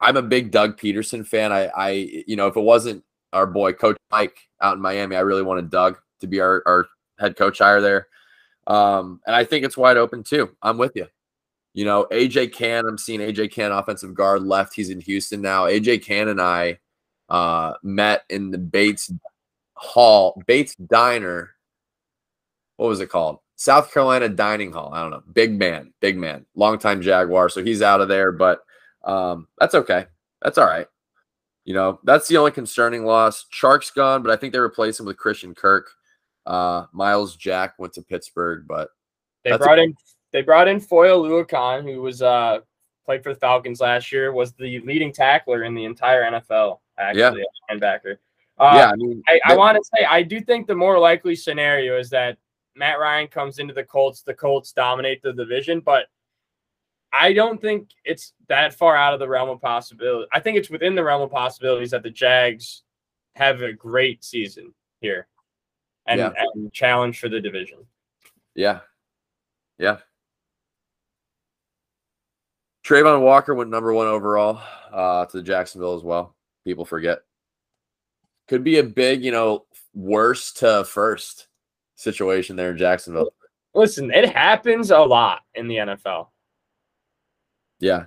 [0.00, 1.52] I'm a big Doug Pederson fan.
[1.52, 1.90] I I
[2.26, 5.70] you know, if it wasn't our boy coach Mike out in Miami, I really wanted
[5.70, 6.86] Doug to be our our
[7.20, 8.08] head coach hire there.
[8.66, 10.54] Um, and I think it's wide open too.
[10.62, 11.06] I'm with you.
[11.74, 14.74] You know, AJ Cann, I'm seeing AJ Cann offensive guard left.
[14.74, 15.64] He's in Houston now.
[15.64, 16.78] AJ Cann and I
[17.28, 19.12] uh, met in the Bates
[19.74, 21.50] Hall, Bates Diner.
[22.76, 23.40] What was it called?
[23.56, 24.90] South Carolina Dining Hall.
[24.92, 25.22] I don't know.
[25.32, 27.48] Big man, big man, longtime Jaguar.
[27.48, 28.60] So he's out of there, but
[29.04, 30.06] um, that's okay.
[30.42, 30.86] That's all right.
[31.64, 33.46] You know, that's the only concerning loss.
[33.50, 35.90] Chark's gone, but I think they replaced him with Christian Kirk.
[36.46, 38.90] Uh, Myles Jack went to Pittsburgh, but
[39.44, 39.94] They brought in
[40.32, 42.60] they brought in Foye Oluokun, who was uh
[43.04, 47.42] played for the Falcons last year, was the leading tackler in the entire NFL, actually,
[47.42, 48.16] a linebacker.
[48.58, 51.36] Uh, yeah, I mean, I, I want to say I do think the more likely
[51.36, 52.38] scenario is that
[52.74, 56.06] Matt Ryan comes into the Colts, the Colts dominate the division, but
[57.12, 60.28] I don't think it's that far out of the realm of possibility.
[60.32, 62.82] I think it's within the realm of possibilities that the Jags
[63.36, 65.28] have a great season here
[66.06, 66.32] and, Yeah.
[66.54, 67.78] and challenge for the division.
[68.54, 68.80] Yeah.
[69.78, 69.98] Yeah.
[72.84, 76.34] Travon Walker went number one overall uh, to Jacksonville as well.
[76.64, 77.18] People forget.
[78.48, 81.48] Could be a big, you know, worst to first
[81.96, 83.30] situation there in Jacksonville.
[83.74, 86.28] Listen, it happens a lot in the NFL.
[87.80, 88.04] Yeah.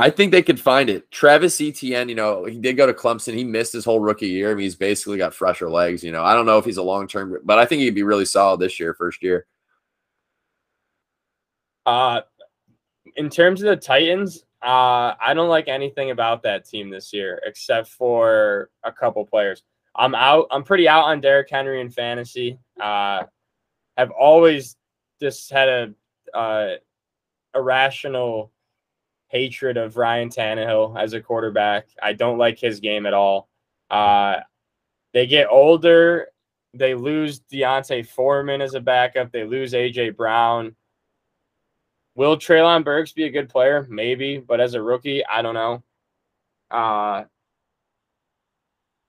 [0.00, 1.10] I think they could find it.
[1.10, 3.34] Travis Etienne, you know, he did go to Clemson.
[3.34, 4.50] He missed his whole rookie year.
[4.50, 6.02] I mean, he's basically got fresher legs.
[6.02, 8.02] You know, I don't know if he's a long term, but I think he'd be
[8.02, 9.46] really solid this year, first year.
[11.84, 12.22] Uh,
[13.16, 17.40] in terms of the Titans, uh, I don't like anything about that team this year
[17.44, 19.62] except for a couple players.
[19.96, 20.46] I'm out.
[20.50, 22.58] I'm pretty out on Derrick Henry in fantasy.
[22.80, 23.24] Uh,
[23.96, 24.76] have always
[25.20, 25.94] just had a
[26.34, 26.76] uh,
[27.54, 28.52] irrational
[29.30, 31.86] hatred of Ryan Tannehill as a quarterback.
[32.02, 33.48] I don't like his game at all.
[33.88, 34.36] Uh,
[35.12, 36.28] they get older.
[36.74, 39.32] They lose D'Onta Foreman as a backup.
[39.32, 40.74] They lose AJ Brown.
[42.16, 43.86] Will Treylon Burks be a good player?
[43.88, 45.82] Maybe, but as a rookie, I don't know.
[46.70, 47.24] Uh,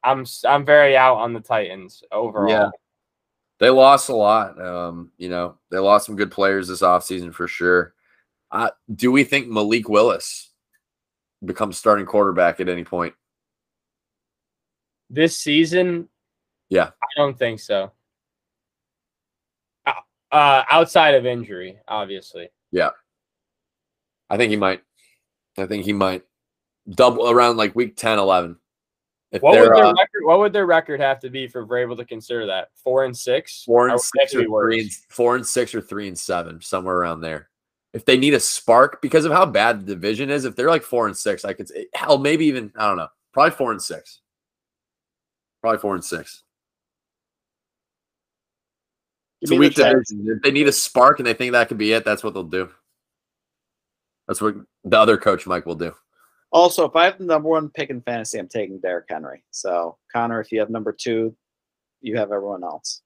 [0.04, 2.50] I'm I'm very out on the Titans overall.
[2.50, 2.70] Yeah.
[3.60, 4.60] They lost a lot.
[4.60, 7.94] Um, you know, they lost some good players this offseason for sure.
[8.52, 10.52] Uh, do we think Malik Willis
[11.44, 13.14] becomes starting quarterback at any point?
[15.10, 16.10] This season,
[16.70, 16.88] Yeah.
[17.02, 17.92] I don't think so.
[20.32, 22.50] Uh, outside of injury, obviously.
[22.72, 22.92] Yeah,
[24.30, 24.82] I think he might.
[25.58, 26.24] I think he might
[26.90, 28.56] double around like week 10, 11.
[29.34, 30.24] If What would their uh, record?
[30.24, 33.66] What would their record have to be for we're to consider that four and six?
[33.66, 37.20] four and six or three and four and six or three and seven, somewhere around
[37.20, 37.50] there.
[37.94, 40.84] If they need a spark because of how bad the division is, if they're like
[40.84, 43.72] four and six, I could say eh, hell, maybe even I don't know, probably four
[43.72, 44.22] and six.
[45.62, 46.44] Probably four and six.
[49.42, 50.26] It's a me the weak division.
[50.28, 52.44] If they need a spark and they think that could be it, that's what they'll
[52.44, 52.70] do.
[54.28, 55.94] That's what the other coach Mike will do.
[56.52, 59.44] Also, if I have the number one pick in fantasy, I'm taking Derrick Henry.
[59.52, 61.36] So, Connor, if you have number two,
[62.02, 63.02] you have everyone else.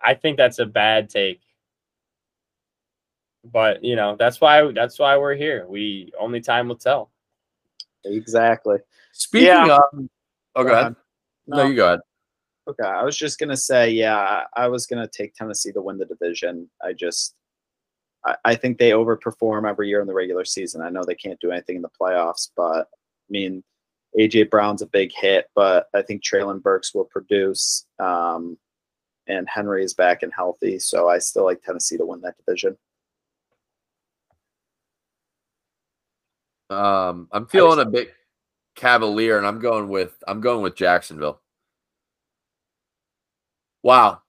[0.00, 1.40] I think that's a bad take.
[3.44, 5.66] But you know, that's why that's why we're here.
[5.68, 7.10] We only time will tell.
[8.04, 8.78] Exactly.
[9.12, 9.76] Speaking Yeah.
[9.76, 10.08] of,
[10.56, 10.96] oh, go ahead.
[11.46, 12.00] No, you go ahead.
[12.68, 15.98] Okay, I was just gonna say, yeah, I I was gonna take Tennessee to win
[15.98, 16.70] the division.
[16.82, 17.34] I just,
[18.24, 20.80] I, I think they overperform every year in the regular season.
[20.80, 23.64] I know they can't do anything in the playoffs, but I mean,
[24.18, 28.56] AJ Brown's a big hit, but I think Treylon Burks will produce, um,
[29.26, 32.76] and Henry is back and healthy, so I still like Tennessee to win that division.
[36.72, 38.12] Um, I'm feeling a bit
[38.74, 41.40] cavalier, and I'm going with I'm going with Jacksonville.
[43.82, 44.22] Wow!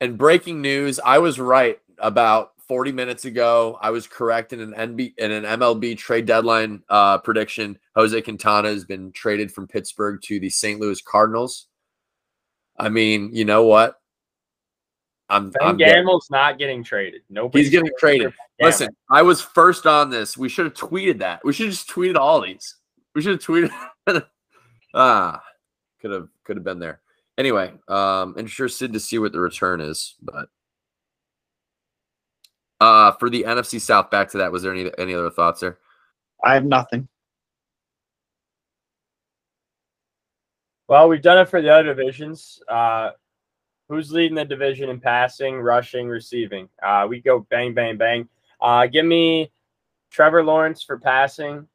[0.00, 3.78] And breaking news, I was right about 40 minutes ago.
[3.80, 7.78] I was correct in an NB in an MLB trade deadline uh, prediction.
[7.96, 10.80] Jose Quintana has been traded from Pittsburgh to the St.
[10.80, 11.66] Louis Cardinals.
[12.78, 13.99] I mean, you know what?
[15.30, 17.22] I'm, Ben I'm getting- Gamel's not getting traded.
[17.30, 17.62] Nobody.
[17.62, 18.32] He's getting traded.
[18.60, 20.36] Listen, I was first on this.
[20.36, 21.40] We should have tweeted that.
[21.44, 22.76] We should have just tweeted all these.
[23.14, 23.70] We should have tweeted.
[24.94, 25.42] ah,
[26.00, 27.00] could have could have been there.
[27.38, 30.48] Anyway, um, interested to see what the return is, but
[32.80, 34.52] uh, for the NFC South, back to that.
[34.52, 35.78] Was there any any other thoughts there?
[36.44, 37.08] I have nothing.
[40.88, 42.60] Well, we've done it for the other divisions.
[42.68, 43.10] Uh,
[43.90, 46.68] who's leading the division in passing, rushing, receiving?
[46.80, 48.28] Uh, we go bang, bang, bang.
[48.60, 49.50] Uh, give me
[50.10, 51.66] Trevor Lawrence for passing,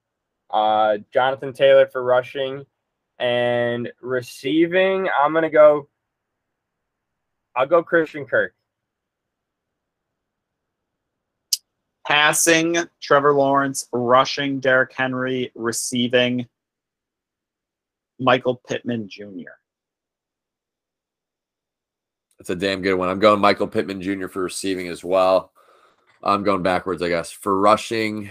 [0.49, 2.65] uh, Jonathan Taylor for rushing,
[3.19, 5.09] and receiving.
[5.21, 5.89] I'm gonna go.
[7.53, 8.53] I'll go Christian Kirk.
[12.07, 13.87] Passing, Trevor Lawrence.
[13.91, 15.51] Rushing, Derrick Henry.
[15.53, 16.47] Receiving,
[18.19, 19.51] Michael Pittman Jr.
[22.45, 23.09] That's a damn good one.
[23.09, 24.27] I'm going Michael Pittman Jr.
[24.27, 25.51] for receiving as well.
[26.21, 27.31] I'm going backwards, I guess.
[27.31, 28.29] For rushing,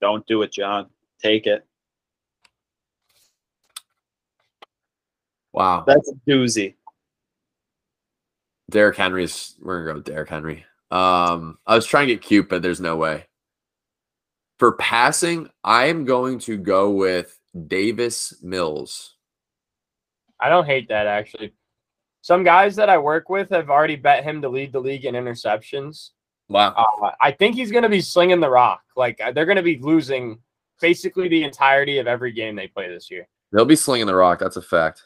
[0.00, 0.86] Don't do it, John.
[1.22, 1.66] Take it.
[5.52, 5.84] wow.
[5.86, 6.76] That's a doozy.
[8.70, 9.56] Derrick Henry's.
[9.60, 10.64] We're gonna go with Derrick Henry.
[10.90, 13.26] Um, I was trying to get cute, but there's no way.
[14.58, 19.14] For passing, I am going to go with Davis Mills.
[20.40, 21.52] I don't hate that actually.
[22.24, 25.14] Some guys that I work with have already bet him to lead the league in
[25.14, 26.12] interceptions.
[26.48, 26.72] Wow.
[26.72, 28.80] Uh, I think he's going to be slinging the rock.
[28.96, 30.38] Like uh, they're going to be losing
[30.80, 33.28] basically the entirety of every game they play this year.
[33.52, 34.38] They'll be slinging the rock.
[34.38, 35.02] That's a fact.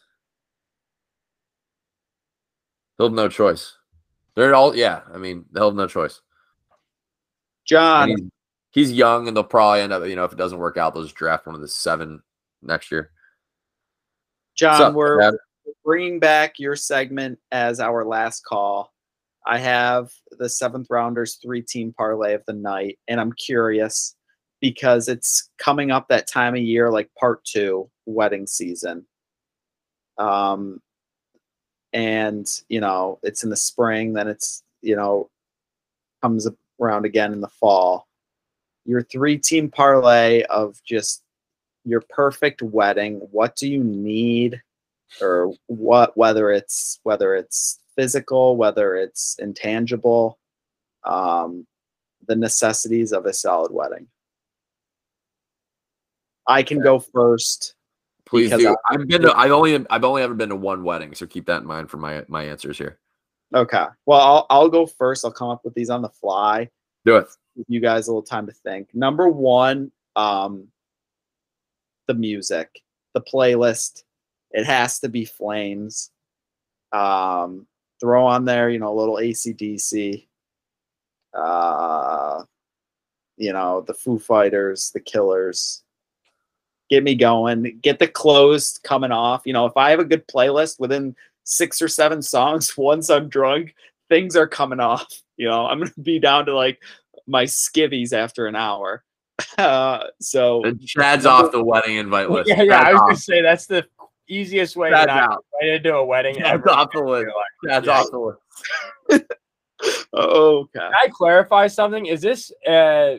[2.97, 3.75] They'll have no choice.
[4.37, 5.01] They're all, yeah.
[5.13, 6.21] I mean, they'll have no choice.
[7.65, 8.21] John, he's,
[8.71, 11.03] he's young, and they'll probably end up, you know, if it doesn't work out, they'll
[11.03, 12.23] just draft one of the seven
[12.63, 13.11] next year.
[14.55, 15.35] John, up, we're Dad?
[15.89, 18.93] Bringing back your segment as our last call.
[19.47, 24.15] I have the seventh rounders three team parlay of the night, and I'm curious
[24.61, 29.07] because it's coming up that time of year, like part two, wedding season.
[30.19, 30.83] Um,
[31.95, 35.31] and you know, it's in the spring, then it's you know,
[36.21, 36.47] comes
[36.79, 38.07] around again in the fall.
[38.85, 41.23] Your three team parlay of just
[41.87, 43.27] your perfect wedding.
[43.31, 44.61] What do you need?
[45.21, 50.39] Or what whether it's whether it's physical whether it's intangible
[51.05, 51.67] um,
[52.27, 54.07] the necessities of a solid wedding
[56.47, 57.75] i can go first
[58.27, 58.69] Please do.
[58.69, 61.47] I- I've been to, I've only I've only ever been to one wedding, so keep
[61.47, 62.99] that in mind for my my answers here.
[63.55, 66.69] okay well i'll, I'll go first i'll come up with these on the fly
[67.07, 67.29] Do it.
[67.57, 70.69] give you guys a little time to think number one um,
[72.07, 72.83] the music
[73.15, 74.03] the playlist
[74.51, 76.11] it has to be flames
[76.93, 77.67] um,
[78.01, 80.27] throw on there you know a little acdc
[81.35, 82.43] uh,
[83.37, 85.83] you know the foo fighters the killers
[86.91, 90.27] get me going get the clothes coming off you know if i have a good
[90.27, 93.75] playlist within six or seven songs once i'm drunk
[94.09, 96.81] things are coming off you know i'm gonna be down to like
[97.27, 99.05] my skivvies after an hour
[99.59, 102.49] uh, so And Chad's off the wedding invite list.
[102.57, 102.81] Yeah, yeah.
[102.81, 103.07] I was off.
[103.07, 103.87] gonna say that's the
[104.29, 105.45] easiest way to Chad's not out.
[105.61, 107.29] get invited to a wedding That's off the list.
[107.67, 107.93] Chad's Yeah.
[108.01, 108.41] off the list.
[110.15, 112.07] okay Can I clarify something?
[112.07, 113.17] Is this uh,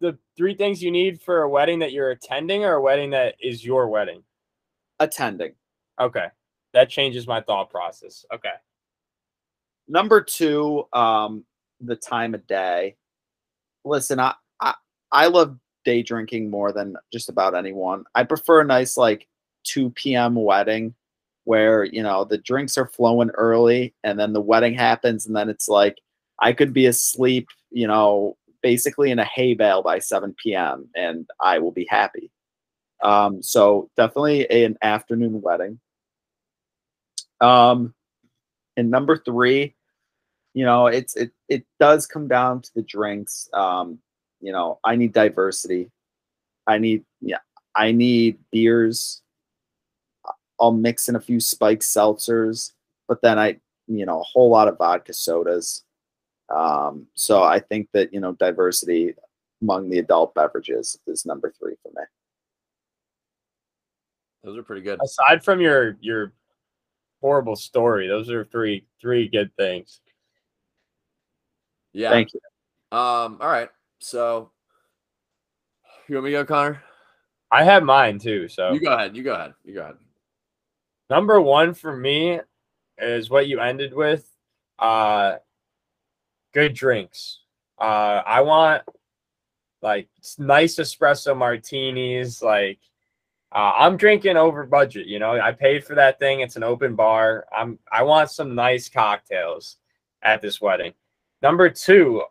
[0.00, 3.34] the three things you need for a wedding that you're attending, or a wedding that
[3.40, 4.22] is your wedding?
[4.98, 5.52] attending
[6.00, 6.26] Okay,
[6.72, 8.24] that changes my thought process.
[8.32, 8.52] Okay,
[9.88, 11.44] number two um
[11.80, 12.94] the time of day
[13.84, 14.74] listen I, I
[15.10, 19.26] i love day drinking more than just about anyone i prefer a nice like
[19.64, 20.94] 2 p.m wedding
[21.44, 25.48] where you know the drinks are flowing early and then the wedding happens and then
[25.48, 25.98] it's like
[26.38, 31.26] i could be asleep you know basically in a hay bale by 7 p.m and
[31.40, 32.30] i will be happy.
[33.02, 35.80] Um so definitely an afternoon wedding.
[37.40, 37.94] Um
[38.76, 39.74] and number three
[40.52, 43.48] you know it's it it does come down to the drinks.
[43.54, 43.98] Um
[44.40, 45.90] you know i need diversity.
[46.66, 47.38] I need yeah
[47.74, 49.22] i need beers
[50.60, 52.72] i'll mix in a few spiked seltzers
[53.08, 53.56] but then i
[53.86, 55.84] you know a whole lot of vodka sodas
[56.54, 59.14] um so i think that you know diversity
[59.62, 62.02] among the adult beverages is number three for me
[64.42, 64.98] Those are pretty good.
[65.02, 66.32] aside from your your
[67.20, 70.00] horrible story, those are three three good things.
[71.92, 72.08] Yeah.
[72.10, 72.40] thank you
[72.96, 73.36] Um.
[73.40, 73.68] All right.
[73.98, 74.50] So,
[76.08, 76.82] you want me to go, Connor?
[77.52, 78.48] I have mine too.
[78.48, 79.14] So You go ahead.
[79.14, 79.52] You go ahead.
[79.64, 79.96] You go ahead.
[81.10, 82.40] Number one for me
[82.96, 84.26] is what you ended with.
[84.78, 85.36] Uh,
[86.54, 87.40] good drinks.
[87.78, 88.82] Uh, I want
[89.82, 90.08] like
[90.38, 92.42] nice espresso martinis.
[92.42, 92.78] Like,
[93.52, 95.06] uh, I'm drinking over budget.
[95.06, 96.40] You know, I paid for that thing.
[96.40, 97.46] It's an open bar.
[97.54, 97.78] I'm.
[97.90, 99.76] I want some nice cocktails
[100.22, 100.92] at this wedding.
[101.42, 102.22] Number two,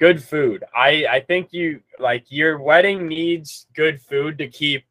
[0.00, 0.64] good food.
[0.74, 4.84] I I think you like your wedding needs good food to keep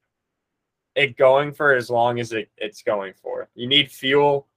[0.95, 3.49] it going for as long as it, it's going for.
[3.55, 4.47] You need fuel.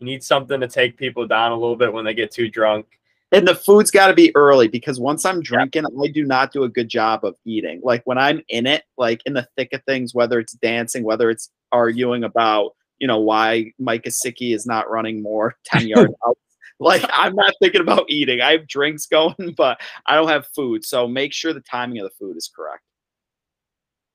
[0.00, 2.86] You need something to take people down a little bit when they get too drunk.
[3.32, 6.64] and the food's got to be early because once I'm drinking, I do not do
[6.64, 7.80] a good job of eating.
[7.82, 11.30] Like when I'm in it, like in the thick of things, whether it's dancing, whether
[11.30, 16.40] it's arguing about, you know, why Mike Gesicki is not running more 10 yard outs.
[16.80, 18.40] Like I'm not thinking about eating.
[18.40, 20.84] I have drinks going, but I don't have food.
[20.84, 22.82] So make sure the timing of the food is correct.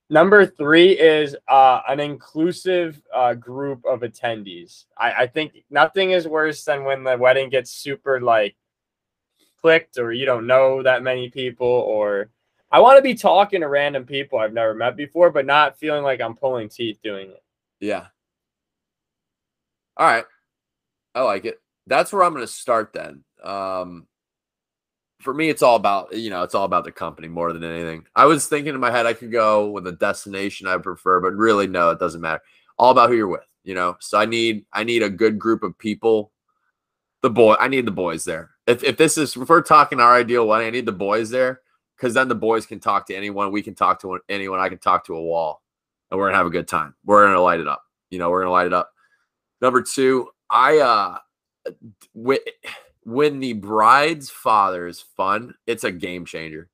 [0.10, 4.86] Number three is uh, an inclusive uh, group of attendees.
[4.98, 8.56] I, I think nothing is worse than when the wedding gets super like
[9.62, 12.30] clicked or you don't know that many people or
[12.72, 16.04] I want to be talking to random people I've never met before, but not feeling
[16.04, 17.44] like I'm pulling teeth doing it.
[17.80, 18.08] Yeah.
[19.98, 20.26] All right.
[21.14, 21.60] I like it.
[21.88, 23.24] That's where I'm going to start then.
[23.44, 24.08] Um,
[25.20, 28.06] for me, it's all about you know, it's all about the company more than anything.
[28.16, 31.34] I was thinking in my head I could go with a destination I prefer, but
[31.34, 32.42] really, no, it doesn't matter.
[32.78, 33.98] All about who you're with, you know.
[34.00, 36.32] So I need I need a good group of people.
[37.22, 38.52] The boy, I need the boys there.
[38.66, 41.62] If if this is if we're talking our ideal wedding, I need the boys there
[41.98, 43.52] because then the boys can talk to anyone.
[43.52, 44.60] We can talk to anyone.
[44.60, 45.62] I can talk to a wall,
[46.10, 46.96] and we're gonna have a good time.
[47.04, 47.84] We're gonna light it up.
[48.10, 48.92] You know, we're gonna light it up.
[49.62, 51.18] Number two, I uh,
[53.10, 56.70] when the bride's father is fun, it's a game changer.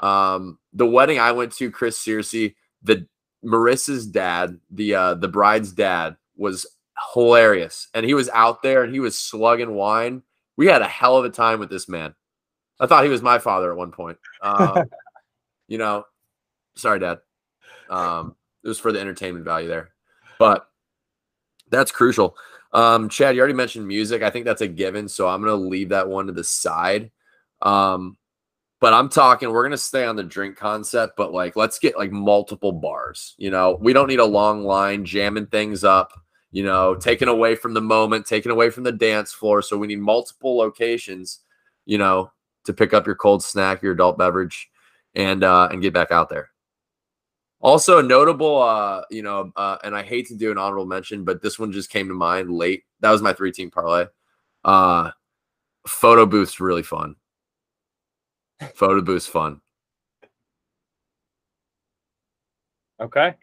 [0.00, 3.06] Um, the wedding I went to, Chris Searcy, the
[3.44, 6.66] Marissa's dad, the uh, the bride's dad, was
[7.12, 10.22] hilarious, and he was out there and he was slugging wine.
[10.56, 12.14] We had a hell of a time with this man.
[12.80, 14.18] I thought he was my father at one point.
[14.40, 14.84] Um,
[15.68, 16.04] you know,
[16.76, 17.18] sorry, Dad.
[17.90, 19.90] Um, it was for the entertainment value there,
[20.38, 20.66] but
[21.70, 22.36] that's crucial.
[22.74, 24.22] Um, Chad, you already mentioned music.
[24.22, 27.12] I think that's a given, so I'm gonna leave that one to the side.
[27.62, 28.18] Um,
[28.80, 32.10] but I'm talking, we're gonna stay on the drink concept, but like let's get like
[32.10, 33.34] multiple bars.
[33.38, 36.12] You know, we don't need a long line jamming things up,
[36.50, 39.62] you know, taken away from the moment, taken away from the dance floor.
[39.62, 41.40] So we need multiple locations,
[41.86, 42.32] you know,
[42.64, 44.68] to pick up your cold snack, your adult beverage,
[45.14, 46.50] and uh and get back out there.
[47.64, 51.24] Also, a notable, uh, you know, uh, and I hate to do an honorable mention,
[51.24, 52.84] but this one just came to mind late.
[53.00, 54.04] That was my three team parlay.
[54.62, 55.12] Uh,
[55.86, 57.16] photo booth's really fun.
[58.74, 59.62] Photo booth's fun.
[63.00, 63.34] Okay.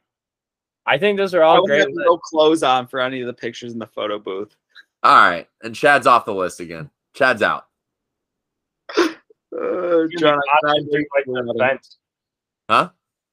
[0.86, 1.88] I think those are all I great.
[1.90, 4.56] no clothes on for any of the pictures in the photo booth.
[5.02, 6.92] All right, and Chad's off the list again.
[7.16, 7.66] Chad's out.
[9.54, 11.80] Uh, John, Watching through, like, the.
[12.70, 12.90] Huh?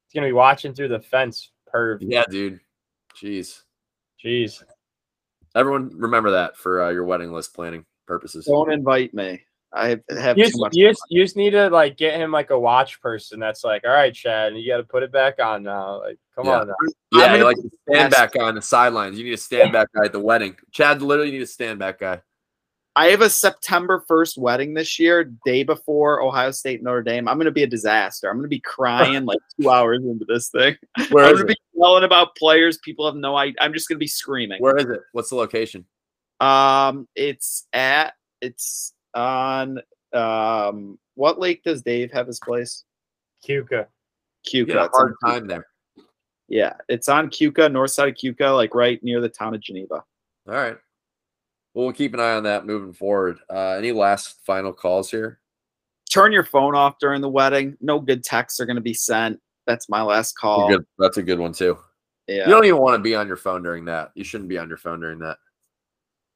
[0.08, 1.50] He's gonna be watching through the fence.
[1.72, 1.98] Perv.
[2.00, 2.60] Yeah, dude.
[3.20, 3.62] Jeez.
[4.24, 4.62] Jeez.
[5.54, 8.46] Everyone, remember that for uh, your wedding list planning purposes.
[8.46, 9.42] don't invite me.
[9.72, 10.74] I have You too just, much.
[10.74, 13.84] you, just, you just need to like get him like a watch person that's like,
[13.84, 16.00] all right, Chad, you got to put it back on now.
[16.00, 16.60] Like, come Yeah.
[16.60, 16.74] on now.
[17.12, 17.56] Yeah, I'm you like
[17.86, 18.16] stand best.
[18.34, 19.18] back on the sidelines.
[19.18, 20.56] You need a stand back guy at the wedding.
[20.72, 22.22] Chad literally need a stand back guy.
[22.98, 27.28] I have a September 1st wedding this year, day before Ohio State Notre Dame.
[27.28, 28.28] I'm going to be a disaster.
[28.28, 30.74] I'm going to be crying like two hours into this thing.
[31.10, 32.78] Where I'm is going to be yelling about players.
[32.78, 33.54] People have no idea.
[33.60, 34.60] I'm just going to be screaming.
[34.60, 35.00] Where is it?
[35.12, 35.84] What's the location?
[36.40, 39.78] Um, it's at, it's on,
[40.12, 42.82] um, what lake does Dave have his place?
[43.48, 43.86] Keuka.
[44.50, 44.66] You Keuka.
[44.66, 45.28] get a It's hard Keuka.
[45.30, 45.66] time there.
[46.48, 50.02] Yeah, it's on Keuka, north side of Keuka, like right near the town of Geneva.
[50.48, 50.78] All right.
[51.78, 53.38] Well, we'll keep an eye on that moving forward.
[53.48, 55.38] Uh, any last final calls here?
[56.10, 57.76] Turn your phone off during the wedding.
[57.80, 59.38] No good texts are going to be sent.
[59.64, 60.68] That's my last call.
[60.68, 60.84] Good.
[60.98, 61.78] That's a good one too.
[62.26, 62.48] Yeah.
[62.48, 64.10] You don't even want to be on your phone during that.
[64.16, 65.36] You shouldn't be on your phone during that.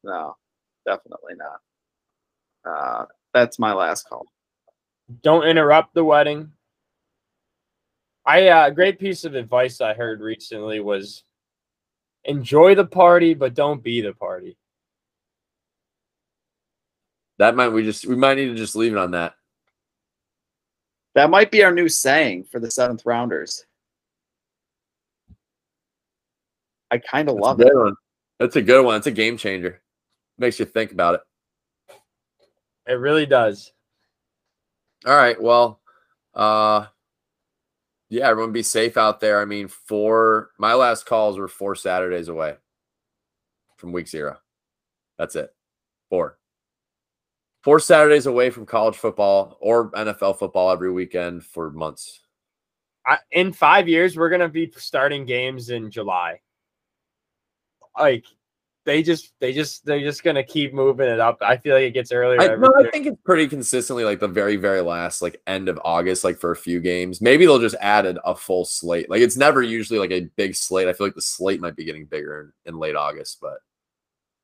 [0.05, 0.37] No,
[0.87, 2.73] definitely not.
[2.73, 4.27] Uh, that's my last call.
[5.25, 6.53] Don't interrupt the wedding.
[8.25, 11.25] I uh, a great piece of advice I heard recently was
[12.27, 14.57] enjoy the party, but don't be the party.
[17.43, 19.35] That might we just we might need to just leave it on that.
[21.17, 23.65] That might be our new saying for the seventh rounders.
[26.93, 27.75] I kind of love a it.
[27.75, 27.97] one.
[28.39, 28.95] That's a good one.
[28.95, 29.83] It's a game changer.
[30.39, 31.97] Makes you think about it.
[32.87, 33.73] It really does.
[35.05, 35.43] All right.
[35.43, 35.81] Well,
[36.35, 36.87] uh
[38.09, 39.41] yeah, everyone be safe out there.
[39.41, 42.55] I mean, four my last calls were four Saturdays away
[43.79, 44.39] from week zero.
[45.19, 45.53] That's it.
[46.09, 46.39] Four.
[47.63, 52.21] Four Saturdays away from college football or NFL football every weekend for months.
[53.07, 56.41] I, in five years, we're gonna be starting games in July.
[57.99, 58.25] Like
[58.85, 61.39] they just, they just, they're just gonna keep moving it up.
[61.41, 62.41] I feel like it gets earlier.
[62.41, 65.69] I, every no, I think it's pretty consistently like the very, very last, like end
[65.69, 67.21] of August, like for a few games.
[67.21, 69.09] Maybe they'll just add a, a full slate.
[69.09, 70.89] Like it's never usually like a big slate.
[70.89, 73.59] I feel like the slate might be getting bigger in, in late August, but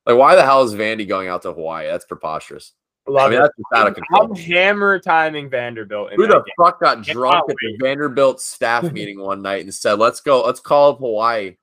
[0.07, 1.87] like, why the hell is Vandy going out to Hawaii?
[1.87, 2.73] That's preposterous.
[3.09, 3.43] I Love mean, it.
[3.43, 4.33] that's just out of control.
[4.33, 6.13] I'm hammer timing Vanderbilt.
[6.13, 6.45] In Who the game.
[6.59, 7.77] fuck got Cannot drunk at the.
[7.81, 11.57] Vanderbilt staff meeting one night and said, "Let's go, let's call up Hawaii."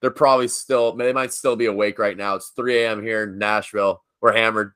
[0.00, 2.34] They're probably still, they might still be awake right now.
[2.34, 3.02] It's 3 a.m.
[3.02, 4.02] here in Nashville.
[4.20, 4.72] We're hammered.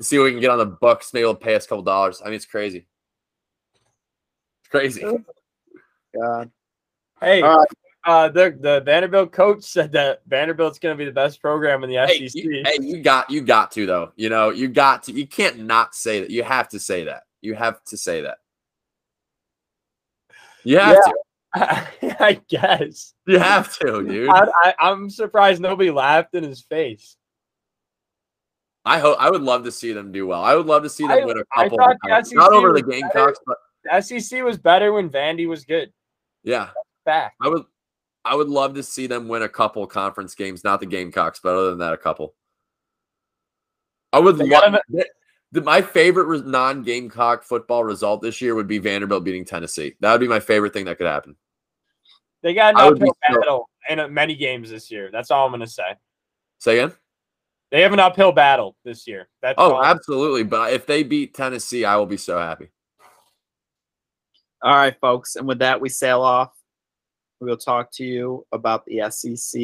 [0.00, 1.12] See what we can get on the books.
[1.12, 2.22] Maybe they'll pay us a couple dollars.
[2.22, 2.86] I mean, it's crazy.
[4.60, 5.02] It's crazy.
[6.20, 6.50] God.
[7.20, 7.68] Hey, All right.
[8.04, 11.90] Uh, the the Vanderbilt coach said that Vanderbilt's going to be the best program in
[11.90, 12.42] the Hey SEC.
[12.44, 14.12] you, hey, you got you got to though.
[14.16, 15.12] You know, you got to.
[15.12, 16.30] You can't not say that.
[16.30, 17.24] You have to say that.
[17.40, 18.38] You have to say that.
[20.64, 21.14] You have to.
[21.54, 23.14] I guess.
[23.26, 24.28] You have to, dude.
[24.30, 27.16] I, I, I'm surprised nobody laughed in his face.
[28.84, 30.42] I hope I would love to see them do well.
[30.42, 31.80] I would love to see them I- win a couple.
[31.80, 32.22] of the.
[32.24, 35.92] SEC Not over the Gamecocks, but The SEC was better when Vandy was good.
[36.42, 36.70] yeah,
[37.04, 37.36] Fact.
[37.40, 37.64] I would.
[38.24, 41.54] I would love to see them win a couple conference games, not the Gamecocks, but
[41.54, 42.34] other than that, a couple.
[44.12, 44.48] I would love.
[44.48, 45.08] gotta- the-
[45.52, 49.96] the- my favorite non-Gamecock football result this year would be Vanderbilt beating Tennessee.
[50.00, 51.36] That would be my favorite thing that could happen.
[52.42, 55.10] They got an I would uphill so- battle in uh, many games this year.
[55.10, 55.94] That's all I'm going to say.
[56.58, 56.94] Say again.
[57.70, 59.28] They have an uphill battle this year.
[59.40, 59.84] That's Oh, all.
[59.84, 60.42] absolutely.
[60.44, 62.68] But if they beat Tennessee, I will be so happy.
[64.62, 65.36] All right, folks.
[65.36, 66.52] And with that, we sail off.
[67.42, 69.60] We'll talk to you about the SEC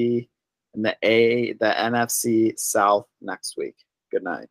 [0.75, 3.77] and the A, the NFC South next week.
[4.11, 4.49] Good night.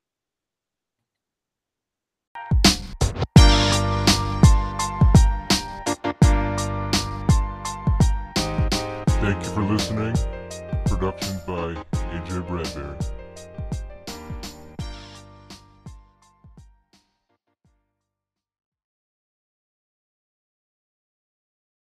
[9.19, 10.15] Thank you for listening.
[10.86, 11.75] Production by
[12.13, 13.16] AJ Bradbury.